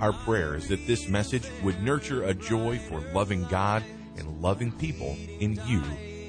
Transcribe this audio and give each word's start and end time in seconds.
Our 0.00 0.14
prayer 0.14 0.54
is 0.54 0.66
that 0.68 0.86
this 0.86 1.08
message 1.08 1.46
would 1.62 1.82
nurture 1.82 2.22
a 2.22 2.32
joy 2.32 2.78
for 2.78 3.00
loving 3.12 3.44
God 3.44 3.84
and 4.16 4.40
loving 4.40 4.72
people 4.72 5.14
in 5.40 5.60
you 5.66 5.82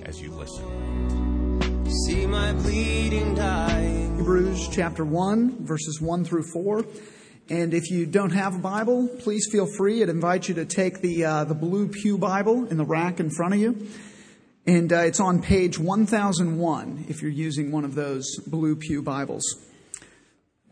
as 0.06 0.22
you 0.22 0.32
listen. 0.32 1.90
See 2.06 2.26
my 2.26 2.52
bleeding 2.52 3.34
dying. 3.34 4.18
Hebrews 4.18 4.68
chapter 4.70 5.06
1, 5.06 5.66
verses 5.66 6.02
1 6.02 6.26
through 6.26 6.52
4. 6.52 6.86
And 7.50 7.74
if 7.74 7.90
you 7.90 8.06
don't 8.06 8.32
have 8.32 8.56
a 8.56 8.60
Bible, 8.60 9.08
please 9.20 9.48
feel 9.50 9.68
free. 9.78 10.04
I'd 10.04 10.10
invite 10.10 10.50
you 10.50 10.56
to 10.56 10.66
take 10.66 11.00
the, 11.00 11.24
uh, 11.24 11.44
the 11.46 11.56
blue 11.56 11.88
Pew 11.88 12.18
Bible 12.18 12.68
in 12.68 12.76
the 12.76 12.86
rack 12.86 13.22
in 13.22 13.30
front 13.30 13.54
of 13.54 13.62
you. 13.62 13.88
And 14.68 14.92
uh, 14.92 14.98
it's 14.98 15.22
on 15.22 15.42
page 15.42 15.80
1001 15.80 17.06
if 17.08 17.22
you're 17.22 17.32
using 17.32 17.72
one 17.72 17.86
of 17.86 17.96
those 17.96 18.36
blue 18.48 18.76
Pew 18.76 19.02
Bibles. 19.02 19.44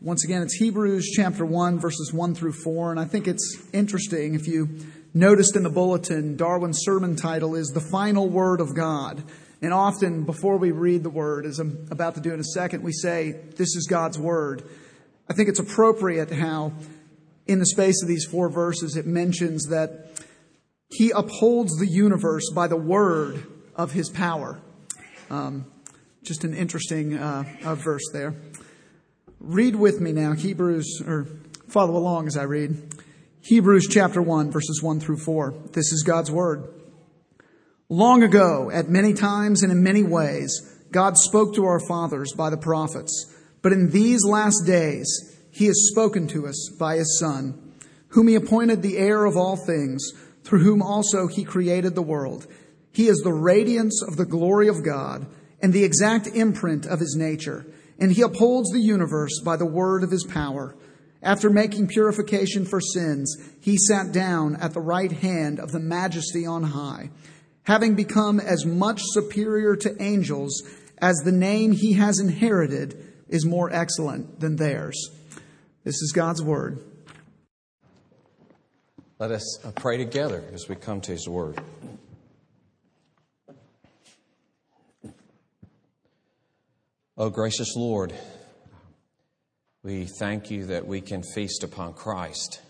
Once 0.02 0.24
again, 0.24 0.40
it's 0.40 0.54
Hebrews 0.54 1.10
chapter 1.14 1.44
1, 1.44 1.78
verses 1.78 2.10
1 2.10 2.34
through 2.34 2.54
4. 2.54 2.90
And 2.90 2.98
I 2.98 3.04
think 3.04 3.28
it's 3.28 3.62
interesting. 3.74 4.34
If 4.34 4.46
you 4.46 4.78
noticed 5.12 5.56
in 5.56 5.62
the 5.62 5.68
bulletin, 5.68 6.38
Darwin's 6.38 6.78
sermon 6.80 7.16
title 7.16 7.54
is 7.54 7.68
The 7.68 7.82
Final 7.82 8.26
Word 8.26 8.62
of 8.62 8.74
God. 8.74 9.22
And 9.60 9.74
often, 9.74 10.24
before 10.24 10.56
we 10.56 10.70
read 10.70 11.02
the 11.02 11.10
word, 11.10 11.44
as 11.44 11.58
I'm 11.58 11.86
about 11.90 12.14
to 12.14 12.22
do 12.22 12.32
in 12.32 12.40
a 12.40 12.44
second, 12.44 12.82
we 12.82 12.92
say, 12.92 13.32
This 13.58 13.76
is 13.76 13.86
God's 13.90 14.18
word. 14.18 14.62
I 15.28 15.34
think 15.34 15.50
it's 15.50 15.60
appropriate 15.60 16.32
how, 16.32 16.72
in 17.46 17.58
the 17.58 17.66
space 17.66 18.02
of 18.02 18.08
these 18.08 18.24
four 18.24 18.48
verses, 18.48 18.96
it 18.96 19.06
mentions 19.06 19.66
that 19.66 20.12
He 20.88 21.10
upholds 21.10 21.78
the 21.78 21.86
universe 21.86 22.50
by 22.54 22.68
the 22.68 22.76
word 22.76 23.44
of 23.76 23.92
His 23.92 24.08
power. 24.08 24.62
Um, 25.28 25.66
just 26.22 26.44
an 26.44 26.54
interesting 26.54 27.18
uh, 27.18 27.44
uh, 27.64 27.74
verse 27.74 28.08
there. 28.14 28.34
Read 29.40 29.74
with 29.74 30.02
me 30.02 30.12
now, 30.12 30.32
Hebrews, 30.32 31.02
or 31.06 31.26
follow 31.66 31.96
along 31.96 32.26
as 32.26 32.36
I 32.36 32.42
read. 32.42 32.94
Hebrews 33.40 33.88
chapter 33.88 34.20
1, 34.20 34.50
verses 34.50 34.82
1 34.82 35.00
through 35.00 35.16
4. 35.16 35.54
This 35.72 35.92
is 35.92 36.04
God's 36.06 36.30
word. 36.30 36.68
Long 37.88 38.22
ago, 38.22 38.70
at 38.70 38.90
many 38.90 39.14
times 39.14 39.62
and 39.62 39.72
in 39.72 39.82
many 39.82 40.02
ways, 40.02 40.60
God 40.92 41.16
spoke 41.16 41.54
to 41.54 41.64
our 41.64 41.80
fathers 41.80 42.34
by 42.36 42.50
the 42.50 42.58
prophets. 42.58 43.34
But 43.62 43.72
in 43.72 43.90
these 43.90 44.26
last 44.26 44.66
days, 44.66 45.08
he 45.50 45.64
has 45.66 45.88
spoken 45.90 46.28
to 46.28 46.46
us 46.46 46.68
by 46.78 46.96
his 46.96 47.18
Son, 47.18 47.72
whom 48.08 48.28
he 48.28 48.34
appointed 48.34 48.82
the 48.82 48.98
heir 48.98 49.24
of 49.24 49.38
all 49.38 49.56
things, 49.56 50.12
through 50.44 50.64
whom 50.64 50.82
also 50.82 51.28
he 51.28 51.44
created 51.44 51.94
the 51.94 52.02
world. 52.02 52.46
He 52.92 53.06
is 53.06 53.20
the 53.20 53.32
radiance 53.32 54.02
of 54.06 54.18
the 54.18 54.26
glory 54.26 54.68
of 54.68 54.84
God 54.84 55.26
and 55.62 55.72
the 55.72 55.84
exact 55.84 56.26
imprint 56.26 56.84
of 56.84 57.00
his 57.00 57.16
nature 57.18 57.64
and 58.00 58.12
he 58.12 58.22
upholds 58.22 58.70
the 58.70 58.80
universe 58.80 59.40
by 59.44 59.56
the 59.56 59.66
word 59.66 60.02
of 60.02 60.10
his 60.10 60.24
power. 60.24 60.74
After 61.22 61.50
making 61.50 61.88
purification 61.88 62.64
for 62.64 62.80
sins, 62.80 63.36
he 63.60 63.76
sat 63.76 64.10
down 64.10 64.56
at 64.56 64.72
the 64.72 64.80
right 64.80 65.12
hand 65.12 65.60
of 65.60 65.70
the 65.70 65.78
majesty 65.78 66.46
on 66.46 66.62
high, 66.62 67.10
having 67.64 67.94
become 67.94 68.40
as 68.40 68.64
much 68.64 69.02
superior 69.02 69.76
to 69.76 70.02
angels 70.02 70.62
as 70.98 71.16
the 71.18 71.32
name 71.32 71.72
he 71.72 71.92
has 71.92 72.18
inherited 72.18 73.06
is 73.28 73.44
more 73.44 73.70
excellent 73.72 74.40
than 74.40 74.56
theirs. 74.56 75.10
This 75.84 75.96
is 75.96 76.12
God's 76.14 76.42
word. 76.42 76.78
Let 79.18 79.30
us 79.30 79.64
uh, 79.64 79.70
pray 79.72 79.98
together 79.98 80.42
as 80.54 80.68
we 80.68 80.74
come 80.74 81.02
to 81.02 81.12
his 81.12 81.28
word. 81.28 81.60
Oh, 87.22 87.28
gracious 87.28 87.76
Lord, 87.76 88.14
we 89.82 90.06
thank 90.06 90.50
you 90.50 90.64
that 90.68 90.86
we 90.86 91.02
can 91.02 91.22
feast 91.22 91.62
upon 91.64 91.92
Christ 91.92 92.62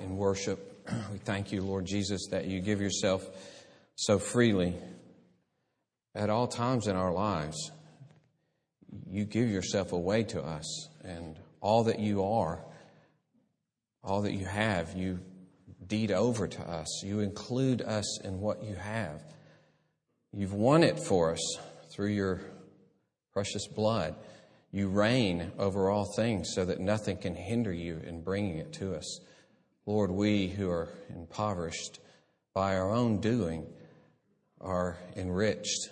in 0.00 0.16
worship. 0.16 0.88
We 1.12 1.18
thank 1.18 1.52
you, 1.52 1.60
Lord 1.60 1.84
Jesus, 1.84 2.28
that 2.30 2.46
you 2.46 2.62
give 2.62 2.80
yourself 2.80 3.22
so 3.96 4.18
freely 4.18 4.76
at 6.14 6.30
all 6.30 6.46
times 6.48 6.86
in 6.86 6.96
our 6.96 7.12
lives. 7.12 7.70
You 9.06 9.26
give 9.26 9.50
yourself 9.50 9.92
away 9.92 10.22
to 10.22 10.40
us, 10.40 10.88
and 11.04 11.38
all 11.60 11.84
that 11.84 11.98
you 12.00 12.24
are, 12.24 12.64
all 14.02 14.22
that 14.22 14.32
you 14.32 14.46
have, 14.46 14.96
you 14.96 15.20
deed 15.86 16.12
over 16.12 16.48
to 16.48 16.62
us. 16.62 17.02
You 17.04 17.20
include 17.20 17.82
us 17.82 18.22
in 18.22 18.40
what 18.40 18.64
you 18.64 18.76
have. 18.76 19.22
You've 20.32 20.54
won 20.54 20.82
it 20.82 20.98
for 20.98 21.32
us 21.32 21.58
through 21.90 22.12
your 22.12 22.40
precious 23.32 23.66
blood. 23.66 24.14
You 24.72 24.88
reign 24.88 25.52
over 25.58 25.90
all 25.90 26.04
things 26.04 26.52
so 26.54 26.64
that 26.64 26.80
nothing 26.80 27.16
can 27.16 27.34
hinder 27.34 27.72
you 27.72 28.00
in 28.06 28.22
bringing 28.22 28.58
it 28.58 28.72
to 28.74 28.94
us. 28.94 29.20
Lord, 29.86 30.10
we 30.10 30.48
who 30.48 30.70
are 30.70 30.88
impoverished 31.08 32.00
by 32.54 32.76
our 32.76 32.90
own 32.90 33.20
doing 33.20 33.66
are 34.60 34.98
enriched 35.16 35.90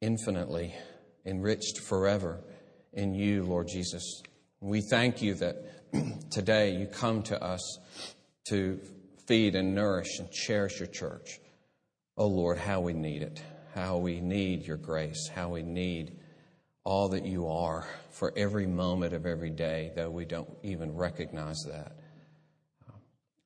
infinitely, 0.00 0.74
enriched 1.24 1.78
forever 1.78 2.40
in 2.92 3.14
you, 3.14 3.42
Lord 3.44 3.68
Jesus. 3.68 4.22
We 4.60 4.80
thank 4.80 5.22
you 5.22 5.34
that 5.34 5.56
today 6.30 6.76
you 6.76 6.86
come 6.86 7.22
to 7.24 7.42
us 7.42 7.78
to 8.48 8.80
feed 9.26 9.54
and 9.54 9.74
nourish 9.74 10.18
and 10.18 10.30
cherish 10.30 10.78
your 10.78 10.88
church. 10.88 11.40
Oh 12.16 12.28
Lord, 12.28 12.58
how 12.58 12.80
we 12.80 12.92
need 12.92 13.22
it 13.22 13.42
how 13.74 13.96
we 13.96 14.20
need 14.20 14.66
your 14.66 14.76
grace, 14.76 15.28
how 15.34 15.48
we 15.48 15.62
need 15.62 16.16
all 16.84 17.08
that 17.08 17.24
you 17.24 17.48
are 17.48 17.86
for 18.10 18.32
every 18.36 18.66
moment 18.66 19.12
of 19.12 19.26
every 19.26 19.50
day, 19.50 19.90
though 19.96 20.10
we 20.10 20.24
don't 20.24 20.50
even 20.62 20.94
recognize 20.94 21.58
that. 21.68 21.96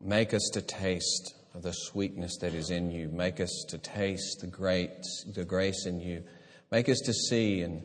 Make 0.01 0.35
us 0.35 0.51
to 0.53 0.61
taste 0.61 1.35
of 1.55 1.63
the 1.63 1.73
sweetness 1.73 2.37
that 2.41 2.55
is 2.55 2.71
in 2.71 2.91
you. 2.91 3.09
Make 3.09 3.41
us 3.41 3.65
to 3.69 3.79
taste 3.79 4.41
the 4.41 4.47
great, 4.47 4.91
the 5.35 5.45
grace 5.45 5.87
in 5.87 6.01
you. 6.01 6.23
Make 6.71 6.89
us 6.89 7.01
to 7.07 7.13
see 7.13 7.63
and 7.63 7.83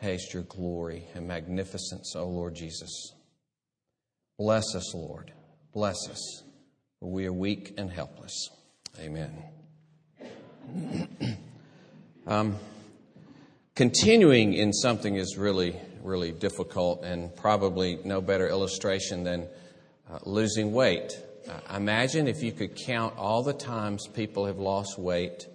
taste 0.00 0.32
your 0.32 0.44
glory 0.44 1.06
and 1.14 1.28
magnificence, 1.28 2.14
O 2.16 2.26
Lord 2.26 2.54
Jesus. 2.54 3.12
Bless 4.38 4.74
us, 4.74 4.94
Lord. 4.94 5.32
Bless 5.72 6.08
us. 6.08 6.42
For 6.98 7.10
we 7.10 7.26
are 7.26 7.32
weak 7.32 7.74
and 7.76 7.90
helpless. 7.90 8.48
Amen. 8.98 9.44
Um, 12.26 12.56
continuing 13.74 14.54
in 14.54 14.72
something 14.72 15.16
is 15.16 15.36
really, 15.36 15.76
really 16.02 16.32
difficult, 16.32 17.04
and 17.04 17.34
probably 17.36 17.98
no 18.02 18.22
better 18.22 18.48
illustration 18.48 19.24
than 19.24 19.46
uh, 20.10 20.20
losing 20.24 20.72
weight. 20.72 21.12
Uh, 21.46 21.76
imagine 21.76 22.26
if 22.26 22.42
you 22.42 22.52
could 22.52 22.76
count 22.76 23.18
all 23.18 23.42
the 23.42 23.52
times 23.52 24.06
people 24.06 24.46
have 24.46 24.58
lost 24.58 24.98
weight, 24.98 25.46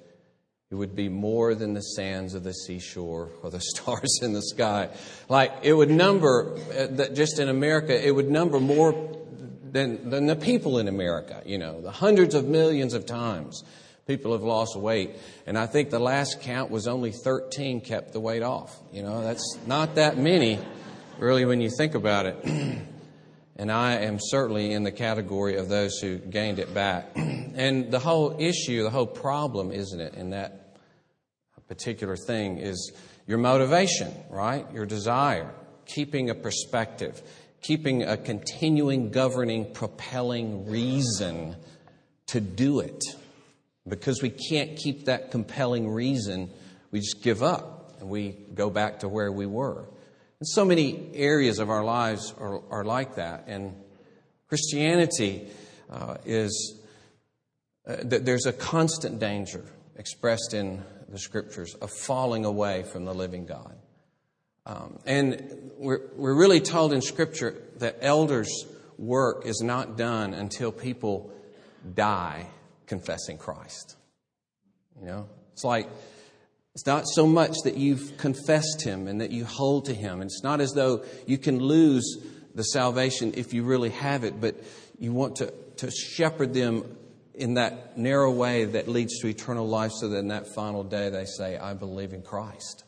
it 0.69 0.75
would 0.75 0.95
be 0.95 1.09
more 1.09 1.55
than 1.55 1.73
the 1.73 1.81
sands 1.81 2.35
of 2.35 2.43
the 2.43 2.53
seashore 2.53 3.31
or 3.41 3.49
the 3.49 3.61
stars 3.61 4.19
in 4.21 4.33
the 4.33 4.43
sky. 4.43 4.89
Like, 5.27 5.51
it 5.63 5.73
would 5.73 5.89
number, 5.89 6.55
uh, 6.77 7.07
just 7.15 7.39
in 7.39 7.49
America, 7.49 8.07
it 8.07 8.11
would 8.11 8.29
number 8.29 8.59
more 8.59 9.17
than, 9.63 10.11
than 10.11 10.27
the 10.27 10.35
people 10.35 10.77
in 10.77 10.87
America, 10.87 11.41
you 11.47 11.57
know, 11.57 11.81
the 11.81 11.91
hundreds 11.91 12.35
of 12.35 12.45
millions 12.45 12.93
of 12.93 13.07
times 13.07 13.63
people 14.09 14.31
have 14.31 14.41
lost 14.41 14.75
weight. 14.75 15.11
And 15.45 15.55
I 15.55 15.67
think 15.67 15.91
the 15.91 15.99
last 15.99 16.41
count 16.41 16.71
was 16.71 16.87
only 16.87 17.11
13 17.11 17.79
kept 17.79 18.11
the 18.11 18.19
weight 18.19 18.41
off. 18.41 18.75
You 18.91 19.03
know, 19.03 19.21
that's 19.21 19.59
not 19.67 19.95
that 19.95 20.17
many, 20.17 20.57
really, 21.19 21.45
when 21.45 21.61
you 21.61 21.69
think 21.69 21.93
about 21.93 22.25
it. 22.25 22.43
and 23.55 23.71
I 23.71 23.97
am 23.97 24.17
certainly 24.19 24.71
in 24.71 24.81
the 24.81 24.91
category 24.91 25.57
of 25.57 25.69
those 25.69 25.99
who 25.99 26.17
gained 26.17 26.57
it 26.57 26.73
back. 26.73 27.11
and 27.15 27.91
the 27.91 27.99
whole 27.99 28.35
issue, 28.39 28.81
the 28.81 28.89
whole 28.89 29.05
problem, 29.05 29.71
isn't 29.71 30.01
it, 30.01 30.15
in 30.15 30.31
that 30.31 30.75
particular 31.67 32.17
thing 32.17 32.57
is 32.57 32.91
your 33.27 33.37
motivation, 33.37 34.11
right? 34.31 34.65
Your 34.73 34.87
desire, 34.87 35.53
keeping 35.85 36.31
a 36.31 36.35
perspective, 36.35 37.21
keeping 37.61 38.01
a 38.01 38.17
continuing, 38.17 39.11
governing, 39.11 39.71
propelling 39.71 40.67
reason 40.67 41.55
to 42.25 42.41
do 42.41 42.79
it. 42.79 43.03
Because 43.89 44.21
we 44.21 44.29
can't 44.29 44.77
keep 44.77 45.05
that 45.05 45.31
compelling 45.31 45.89
reason, 45.89 46.51
we 46.91 46.99
just 46.99 47.21
give 47.21 47.43
up 47.43 47.97
and 47.99 48.09
we 48.09 48.35
go 48.53 48.69
back 48.69 48.99
to 48.99 49.09
where 49.09 49.31
we 49.31 49.45
were. 49.45 49.89
And 50.39 50.47
so 50.47 50.63
many 50.63 51.09
areas 51.13 51.59
of 51.59 51.69
our 51.69 51.83
lives 51.83 52.33
are, 52.39 52.61
are 52.69 52.85
like 52.85 53.15
that. 53.15 53.45
And 53.47 53.75
Christianity 54.47 55.49
uh, 55.89 56.17
is, 56.25 56.79
uh, 57.85 57.97
th- 57.97 58.23
there's 58.23 58.45
a 58.45 58.53
constant 58.53 59.19
danger 59.19 59.65
expressed 59.95 60.53
in 60.53 60.81
the 61.09 61.19
scriptures 61.19 61.73
of 61.75 61.91
falling 61.91 62.45
away 62.45 62.83
from 62.83 63.05
the 63.05 63.13
living 63.13 63.45
God. 63.45 63.75
Um, 64.65 64.99
and 65.05 65.71
we're, 65.77 66.01
we're 66.15 66.35
really 66.35 66.61
told 66.61 66.93
in 66.93 67.01
scripture 67.01 67.61
that 67.77 67.97
elders' 68.01 68.65
work 68.97 69.45
is 69.45 69.61
not 69.61 69.97
done 69.97 70.33
until 70.33 70.71
people 70.71 71.33
die 71.95 72.47
confessing 72.89 73.37
Christ. 73.37 73.95
You 74.99 75.05
know, 75.05 75.29
it's 75.53 75.63
like, 75.63 75.87
it's 76.75 76.85
not 76.85 77.05
so 77.07 77.25
much 77.25 77.55
that 77.63 77.77
you've 77.77 78.17
confessed 78.17 78.81
Him 78.81 79.07
and 79.07 79.21
that 79.21 79.31
you 79.31 79.45
hold 79.45 79.85
to 79.85 79.93
Him. 79.93 80.21
And 80.21 80.29
it's 80.29 80.43
not 80.43 80.59
as 80.59 80.71
though 80.73 81.05
you 81.25 81.37
can 81.37 81.59
lose 81.59 82.17
the 82.53 82.63
salvation 82.63 83.33
if 83.37 83.53
you 83.53 83.63
really 83.63 83.91
have 83.91 84.25
it, 84.25 84.41
but 84.41 84.55
you 84.97 85.13
want 85.13 85.37
to, 85.37 85.53
to 85.77 85.89
shepherd 85.91 86.53
them 86.53 86.97
in 87.33 87.53
that 87.53 87.97
narrow 87.97 88.31
way 88.31 88.65
that 88.65 88.89
leads 88.89 89.19
to 89.19 89.27
eternal 89.27 89.67
life 89.67 89.91
so 89.93 90.09
that 90.09 90.17
in 90.17 90.27
that 90.27 90.53
final 90.53 90.83
day 90.83 91.09
they 91.09 91.25
say, 91.25 91.57
I 91.57 91.73
believe 91.73 92.11
in 92.11 92.21
Christ. 92.21 92.83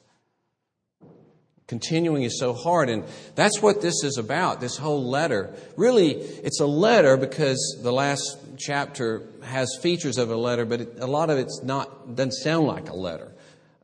Continuing 1.67 2.23
is 2.23 2.37
so 2.37 2.53
hard, 2.53 2.89
and 2.89 3.05
that's 3.35 3.61
what 3.61 3.81
this 3.81 4.03
is 4.03 4.17
about, 4.17 4.59
this 4.59 4.75
whole 4.75 5.09
letter. 5.09 5.55
Really, 5.77 6.11
it's 6.11 6.59
a 6.59 6.65
letter 6.65 7.15
because 7.15 7.79
the 7.81 7.93
last 7.93 8.50
chapter 8.61 9.27
has 9.43 9.77
features 9.81 10.17
of 10.17 10.29
a 10.29 10.35
letter, 10.35 10.65
but 10.65 10.81
it, 10.81 10.99
a 10.99 11.07
lot 11.07 11.29
of 11.29 11.37
it's 11.37 11.61
not, 11.63 12.15
doesn't 12.15 12.33
sound 12.33 12.67
like 12.67 12.89
a 12.89 12.95
letter. 12.95 13.33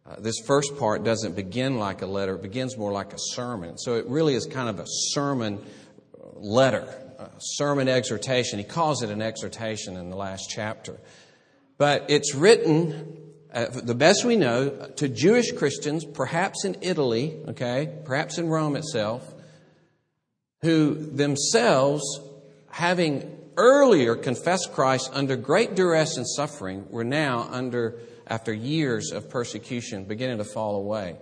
Uh, 0.05 0.15
this 0.19 0.35
first 0.45 0.77
part 0.77 1.03
doesn't 1.03 1.35
begin 1.35 1.77
like 1.77 2.01
a 2.01 2.05
letter, 2.05 2.35
it 2.35 2.41
begins 2.41 2.77
more 2.77 2.91
like 2.91 3.13
a 3.13 3.17
sermon. 3.17 3.77
So 3.77 3.95
it 3.95 4.05
really 4.07 4.35
is 4.35 4.45
kind 4.45 4.69
of 4.69 4.79
a 4.79 4.85
sermon 4.87 5.59
letter, 6.35 6.87
a 7.19 7.29
sermon 7.39 7.89
exhortation. 7.89 8.59
He 8.59 8.65
calls 8.65 9.03
it 9.03 9.09
an 9.09 9.21
exhortation 9.21 9.97
in 9.97 10.09
the 10.09 10.15
last 10.15 10.49
chapter. 10.49 10.97
But 11.77 12.05
it's 12.09 12.33
written, 12.33 13.17
uh, 13.53 13.65
the 13.69 13.95
best 13.95 14.23
we 14.23 14.35
know, 14.35 14.69
to 14.97 15.09
Jewish 15.09 15.51
Christians, 15.51 16.05
perhaps 16.05 16.63
in 16.63 16.77
Italy, 16.81 17.37
okay, 17.49 17.93
perhaps 18.05 18.37
in 18.37 18.47
Rome 18.47 18.75
itself, 18.75 19.33
who 20.61 20.95
themselves, 20.95 22.03
having 22.69 23.36
earlier 23.57 24.15
confessed 24.15 24.71
Christ 24.73 25.09
under 25.13 25.35
great 25.35 25.75
duress 25.75 26.17
and 26.17 26.27
suffering, 26.27 26.85
were 26.89 27.03
now 27.03 27.47
under 27.51 27.99
after 28.27 28.53
years 28.53 29.11
of 29.11 29.29
persecution, 29.29 30.05
beginning 30.05 30.37
to 30.37 30.43
fall 30.43 30.75
away. 30.75 31.17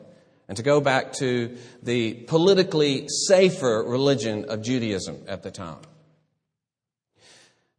And 0.47 0.57
to 0.57 0.63
go 0.63 0.79
back 0.79 1.13
to 1.13 1.57
the 1.81 2.13
politically 2.13 3.07
safer 3.27 3.83
religion 3.87 4.45
of 4.45 4.61
Judaism 4.61 5.23
at 5.27 5.41
the 5.41 5.49
time. 5.49 5.79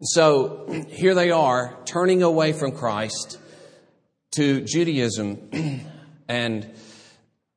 So 0.02 0.84
here 0.88 1.14
they 1.14 1.30
are, 1.30 1.78
turning 1.84 2.22
away 2.22 2.52
from 2.52 2.72
Christ 2.72 3.38
to 4.32 4.62
Judaism, 4.62 5.80
and 6.28 6.70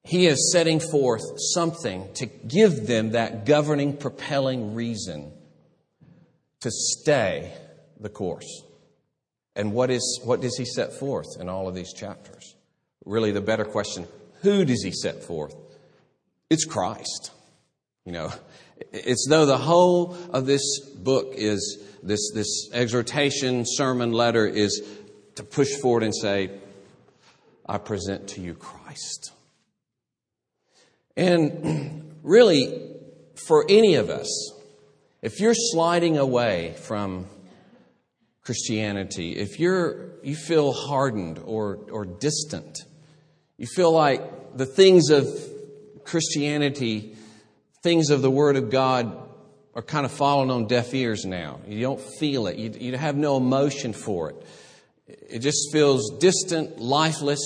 he 0.03 0.27
is 0.27 0.51
setting 0.51 0.79
forth 0.79 1.23
something 1.53 2.07
to 2.15 2.25
give 2.25 2.87
them 2.87 3.11
that 3.11 3.45
governing, 3.45 3.97
propelling 3.97 4.73
reason 4.75 5.33
to 6.61 6.71
stay 6.71 7.53
the 7.99 8.09
course. 8.09 8.63
And 9.55 9.73
what, 9.73 9.89
is, 9.89 10.21
what 10.23 10.41
does 10.41 10.57
he 10.57 10.65
set 10.65 10.93
forth 10.93 11.39
in 11.39 11.49
all 11.49 11.67
of 11.67 11.75
these 11.75 11.93
chapters? 11.93 12.55
Really, 13.05 13.31
the 13.31 13.41
better 13.41 13.65
question 13.65 14.07
who 14.41 14.63
does 14.63 14.83
he 14.83 14.91
set 14.91 15.23
forth? 15.23 15.53
It's 16.49 16.65
Christ. 16.65 17.31
You 18.05 18.13
know, 18.13 18.33
it's 18.91 19.27
though 19.27 19.45
the 19.45 19.57
whole 19.57 20.17
of 20.31 20.45
this 20.45 20.79
book 20.79 21.33
is 21.35 21.83
this, 22.01 22.31
this 22.33 22.69
exhortation, 22.73 23.65
sermon, 23.65 24.11
letter 24.13 24.47
is 24.47 24.81
to 25.35 25.43
push 25.43 25.69
forward 25.75 26.03
and 26.03 26.15
say, 26.15 26.51
I 27.65 27.77
present 27.77 28.29
to 28.29 28.41
you 28.41 28.53
Christ. 28.53 29.31
And 31.15 32.15
really, 32.23 32.95
for 33.35 33.65
any 33.69 33.95
of 33.95 34.09
us, 34.09 34.53
if 35.21 35.39
you're 35.39 35.53
sliding 35.55 36.17
away 36.17 36.75
from 36.81 37.25
Christianity, 38.41 39.35
if 39.35 39.59
you're, 39.59 40.11
you 40.23 40.35
feel 40.35 40.71
hardened 40.71 41.39
or, 41.45 41.79
or 41.91 42.05
distant, 42.05 42.79
you 43.57 43.67
feel 43.67 43.91
like 43.91 44.57
the 44.57 44.65
things 44.65 45.09
of 45.09 45.27
Christianity, 46.05 47.15
things 47.83 48.09
of 48.09 48.21
the 48.21 48.31
Word 48.31 48.55
of 48.55 48.69
God, 48.69 49.29
are 49.75 49.81
kind 49.81 50.05
of 50.05 50.11
falling 50.11 50.49
on 50.49 50.67
deaf 50.67 50.93
ears 50.93 51.25
now. 51.25 51.59
You 51.67 51.81
don't 51.81 52.01
feel 52.01 52.47
it, 52.47 52.57
you, 52.57 52.73
you 52.79 52.97
have 52.97 53.15
no 53.15 53.37
emotion 53.37 53.93
for 53.93 54.29
it. 54.29 54.35
It 55.07 55.39
just 55.39 55.71
feels 55.71 56.17
distant, 56.19 56.79
lifeless, 56.79 57.39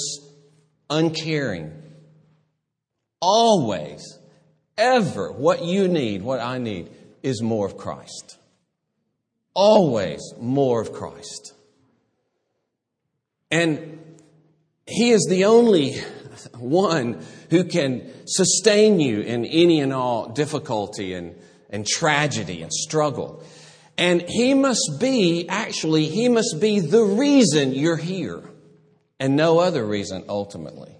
uncaring. 0.89 1.73
Always, 3.21 4.19
ever, 4.77 5.31
what 5.31 5.63
you 5.63 5.87
need, 5.87 6.21
what 6.21 6.39
I 6.39 6.57
need, 6.59 6.89
is 7.23 7.41
more 7.41 7.65
of 7.65 7.77
Christ. 7.77 8.37
Always 9.55 10.21
more 10.39 10.81
of 10.81 10.93
Christ. 10.93 11.53
And 13.49 13.99
He 14.85 15.11
is 15.11 15.25
the 15.29 15.45
only 15.45 15.95
one 16.57 17.23
who 17.49 17.63
can 17.63 18.11
sustain 18.25 18.99
you 18.99 19.21
in 19.21 19.45
any 19.45 19.79
and 19.79 19.93
all 19.93 20.29
difficulty 20.29 21.13
and, 21.13 21.35
and 21.69 21.87
tragedy 21.87 22.61
and 22.61 22.71
struggle. 22.71 23.43
And 23.97 24.23
He 24.27 24.53
must 24.53 24.97
be, 24.99 25.47
actually, 25.47 26.05
He 26.05 26.29
must 26.29 26.57
be 26.59 26.79
the 26.79 27.03
reason 27.03 27.73
you're 27.73 27.95
here 27.95 28.43
and 29.19 29.35
no 29.35 29.59
other 29.59 29.85
reason 29.85 30.25
ultimately. 30.27 30.91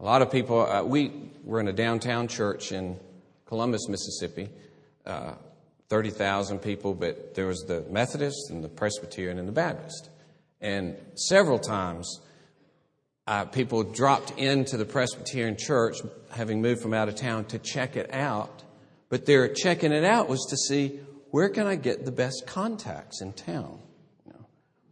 A 0.00 0.04
lot 0.04 0.22
of 0.22 0.30
people, 0.30 0.60
uh, 0.60 0.82
we 0.82 1.12
were 1.44 1.60
in 1.60 1.68
a 1.68 1.72
downtown 1.72 2.28
church 2.28 2.72
in 2.72 2.98
Columbus, 3.54 3.88
Mississippi. 3.88 4.48
Uh, 5.06 5.34
30,000 5.88 6.58
people, 6.58 6.92
but 6.92 7.36
there 7.36 7.46
was 7.46 7.60
the 7.68 7.84
Methodist 7.88 8.50
and 8.50 8.64
the 8.64 8.68
Presbyterian 8.68 9.38
and 9.38 9.46
the 9.46 9.52
Baptist. 9.52 10.10
And 10.60 10.96
several 11.14 11.60
times, 11.60 12.20
uh, 13.28 13.44
people 13.44 13.84
dropped 13.84 14.32
into 14.36 14.76
the 14.76 14.84
Presbyterian 14.84 15.56
church, 15.56 15.98
having 16.32 16.62
moved 16.62 16.82
from 16.82 16.94
out 16.94 17.08
of 17.08 17.14
town, 17.14 17.44
to 17.44 17.60
check 17.60 17.94
it 17.94 18.12
out. 18.12 18.64
But 19.08 19.24
their 19.24 19.46
checking 19.46 19.92
it 19.92 20.04
out 20.04 20.28
was 20.28 20.44
to 20.50 20.56
see 20.56 20.98
where 21.30 21.48
can 21.48 21.68
I 21.68 21.76
get 21.76 22.04
the 22.04 22.10
best 22.10 22.48
contacts 22.48 23.20
in 23.20 23.34
town? 23.34 23.78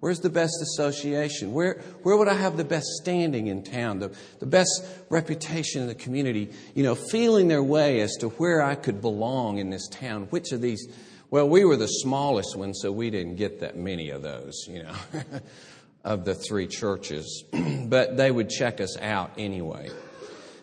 Where's 0.02 0.18
the 0.18 0.30
best 0.30 0.60
association? 0.60 1.52
Where, 1.52 1.80
where 2.02 2.16
would 2.16 2.26
I 2.26 2.34
have 2.34 2.56
the 2.56 2.64
best 2.64 2.86
standing 3.00 3.46
in 3.46 3.62
town, 3.62 4.00
the, 4.00 4.12
the 4.40 4.46
best 4.46 4.84
reputation 5.08 5.80
in 5.80 5.86
the 5.86 5.94
community? 5.94 6.50
You 6.74 6.82
know, 6.82 6.96
feeling 6.96 7.46
their 7.46 7.62
way 7.62 8.00
as 8.00 8.16
to 8.16 8.30
where 8.30 8.64
I 8.64 8.74
could 8.74 9.00
belong 9.00 9.58
in 9.58 9.70
this 9.70 9.86
town. 9.86 10.26
Which 10.30 10.50
of 10.50 10.60
these, 10.60 10.88
well, 11.30 11.48
we 11.48 11.64
were 11.64 11.76
the 11.76 11.86
smallest 11.86 12.56
one, 12.56 12.74
so 12.74 12.90
we 12.90 13.10
didn't 13.10 13.36
get 13.36 13.60
that 13.60 13.76
many 13.76 14.10
of 14.10 14.22
those, 14.22 14.66
you 14.68 14.82
know, 14.82 14.94
of 16.04 16.24
the 16.24 16.34
three 16.34 16.66
churches. 16.66 17.44
but 17.84 18.16
they 18.16 18.32
would 18.32 18.50
check 18.50 18.80
us 18.80 18.98
out 18.98 19.30
anyway. 19.38 19.88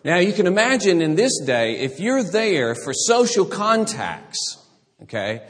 Now, 0.04 0.18
you 0.18 0.34
can 0.34 0.48
imagine 0.48 1.00
in 1.00 1.14
this 1.14 1.40
day, 1.46 1.78
if 1.78 1.98
you're 1.98 2.24
there 2.24 2.74
for 2.74 2.92
social 2.92 3.46
contacts, 3.46 4.58
okay, 5.04 5.40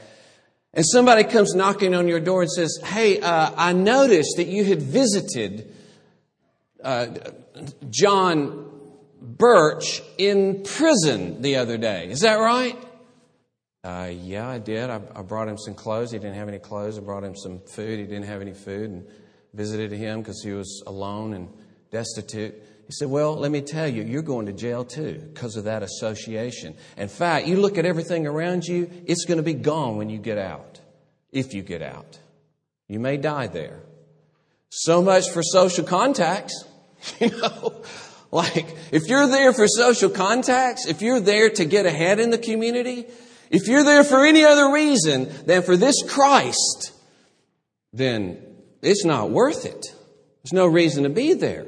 and 0.72 0.84
somebody 0.86 1.24
comes 1.24 1.54
knocking 1.54 1.94
on 1.94 2.06
your 2.06 2.20
door 2.20 2.42
and 2.42 2.50
says, 2.50 2.78
Hey, 2.82 3.20
uh, 3.20 3.52
I 3.56 3.72
noticed 3.72 4.36
that 4.36 4.46
you 4.46 4.64
had 4.64 4.80
visited 4.80 5.74
uh, 6.82 7.06
John 7.90 8.70
Birch 9.20 10.02
in 10.16 10.62
prison 10.62 11.42
the 11.42 11.56
other 11.56 11.76
day. 11.76 12.08
Is 12.08 12.20
that 12.20 12.36
right? 12.36 12.76
Uh, 13.82 14.10
yeah, 14.12 14.48
I 14.48 14.58
did. 14.58 14.90
I, 14.90 15.00
I, 15.14 15.22
brought 15.22 15.48
him 15.48 15.56
some 15.56 15.74
clothes. 15.74 16.10
He 16.10 16.18
didn't 16.18 16.34
have 16.34 16.48
any 16.48 16.58
clothes. 16.58 16.98
I 16.98 17.00
brought 17.00 17.24
him 17.24 17.34
some 17.34 17.60
food. 17.60 17.98
He 17.98 18.04
didn't 18.04 18.26
have 18.26 18.42
any 18.42 18.52
food 18.52 18.90
and 18.90 19.06
visited 19.54 19.90
him 19.90 20.20
because 20.20 20.42
he 20.42 20.52
was 20.52 20.82
alone 20.86 21.32
and 21.32 21.48
destitute. 21.90 22.54
He 22.90 22.94
said, 22.94 23.08
Well, 23.08 23.36
let 23.36 23.52
me 23.52 23.60
tell 23.60 23.86
you, 23.86 24.02
you're 24.02 24.20
going 24.20 24.46
to 24.46 24.52
jail 24.52 24.84
too 24.84 25.22
because 25.32 25.54
of 25.54 25.62
that 25.62 25.84
association. 25.84 26.74
In 26.96 27.06
fact, 27.06 27.46
you 27.46 27.60
look 27.60 27.78
at 27.78 27.86
everything 27.86 28.26
around 28.26 28.64
you, 28.64 28.90
it's 29.06 29.26
going 29.26 29.36
to 29.36 29.44
be 29.44 29.54
gone 29.54 29.96
when 29.96 30.10
you 30.10 30.18
get 30.18 30.38
out, 30.38 30.80
if 31.30 31.54
you 31.54 31.62
get 31.62 31.82
out. 31.82 32.18
You 32.88 32.98
may 32.98 33.16
die 33.16 33.46
there. 33.46 33.78
So 34.70 35.02
much 35.02 35.30
for 35.30 35.40
social 35.40 35.84
contacts. 35.84 36.64
You 37.20 37.30
know, 37.30 37.80
like 38.32 38.66
if 38.90 39.06
you're 39.06 39.28
there 39.28 39.52
for 39.52 39.68
social 39.68 40.10
contacts, 40.10 40.86
if 40.86 41.00
you're 41.00 41.20
there 41.20 41.48
to 41.48 41.64
get 41.64 41.86
ahead 41.86 42.18
in 42.18 42.30
the 42.30 42.38
community, 42.38 43.06
if 43.50 43.68
you're 43.68 43.84
there 43.84 44.02
for 44.02 44.26
any 44.26 44.42
other 44.44 44.72
reason 44.72 45.30
than 45.46 45.62
for 45.62 45.76
this 45.76 46.02
Christ, 46.08 46.92
then 47.92 48.44
it's 48.82 49.04
not 49.04 49.30
worth 49.30 49.64
it. 49.64 49.86
There's 50.42 50.52
no 50.52 50.66
reason 50.66 51.04
to 51.04 51.08
be 51.08 51.34
there. 51.34 51.66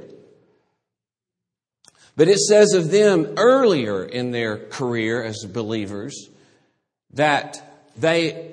But 2.16 2.28
it 2.28 2.38
says 2.38 2.75
of 2.75 2.90
them 2.90 3.35
earlier 3.37 4.04
in 4.04 4.33
their 4.33 4.59
career 4.59 5.23
as 5.23 5.45
believers 5.45 6.28
that 7.14 7.62
they 7.97 8.52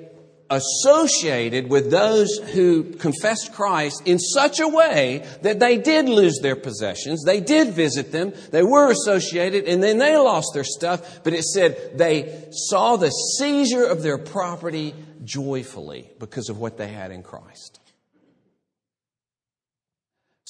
associated 0.50 1.70
with 1.70 1.90
those 1.90 2.38
who 2.52 2.82
confessed 2.82 3.52
Christ 3.52 4.02
in 4.04 4.18
such 4.18 4.58
a 4.58 4.66
way 4.66 5.24
that 5.42 5.60
they 5.60 5.78
did 5.78 6.08
lose 6.08 6.40
their 6.42 6.56
possessions. 6.56 7.22
They 7.24 7.40
did 7.40 7.72
visit 7.72 8.10
them. 8.10 8.32
They 8.50 8.64
were 8.64 8.90
associated 8.90 9.66
and 9.68 9.82
then 9.82 9.98
they 9.98 10.16
lost 10.16 10.48
their 10.52 10.64
stuff. 10.64 11.22
But 11.22 11.34
it 11.34 11.44
said 11.44 11.96
they 11.96 12.48
saw 12.50 12.96
the 12.96 13.10
seizure 13.10 13.84
of 13.84 14.02
their 14.02 14.18
property 14.18 14.94
joyfully 15.22 16.10
because 16.18 16.48
of 16.48 16.58
what 16.58 16.76
they 16.76 16.88
had 16.88 17.12
in 17.12 17.22
Christ. 17.22 17.78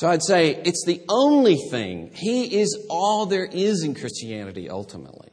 So 0.01 0.09
I'd 0.09 0.23
say 0.23 0.53
it's 0.65 0.87
the 0.87 1.03
only 1.11 1.57
thing. 1.57 2.11
He 2.15 2.59
is 2.59 2.87
all 2.89 3.27
there 3.27 3.45
is 3.45 3.85
in 3.85 3.95
Christianity 3.95 4.71
ultimately. 4.71 5.29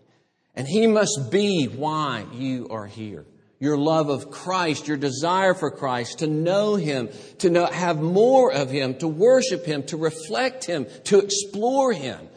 And 0.55 0.67
He 0.67 0.87
must 0.87 1.29
be 1.31 1.67
why 1.67 2.25
you 2.33 2.67
are 2.69 2.85
here 2.85 3.25
your 3.59 3.77
love 3.77 4.09
of 4.09 4.29
Christ, 4.29 4.89
your 4.89 4.97
desire 4.97 5.53
for 5.53 5.71
Christ, 5.71 6.19
to 6.19 6.27
know 6.27 6.75
Him, 6.75 7.07
to 7.37 7.49
know, 7.49 7.65
have 7.65 8.01
more 8.01 8.51
of 8.51 8.69
Him, 8.69 8.95
to 8.95 9.07
worship 9.07 9.65
Him, 9.65 9.83
to 9.83 9.95
reflect 9.95 10.65
Him, 10.65 10.85
to 11.05 11.19
explore 11.19 11.93
Him. 11.93 12.27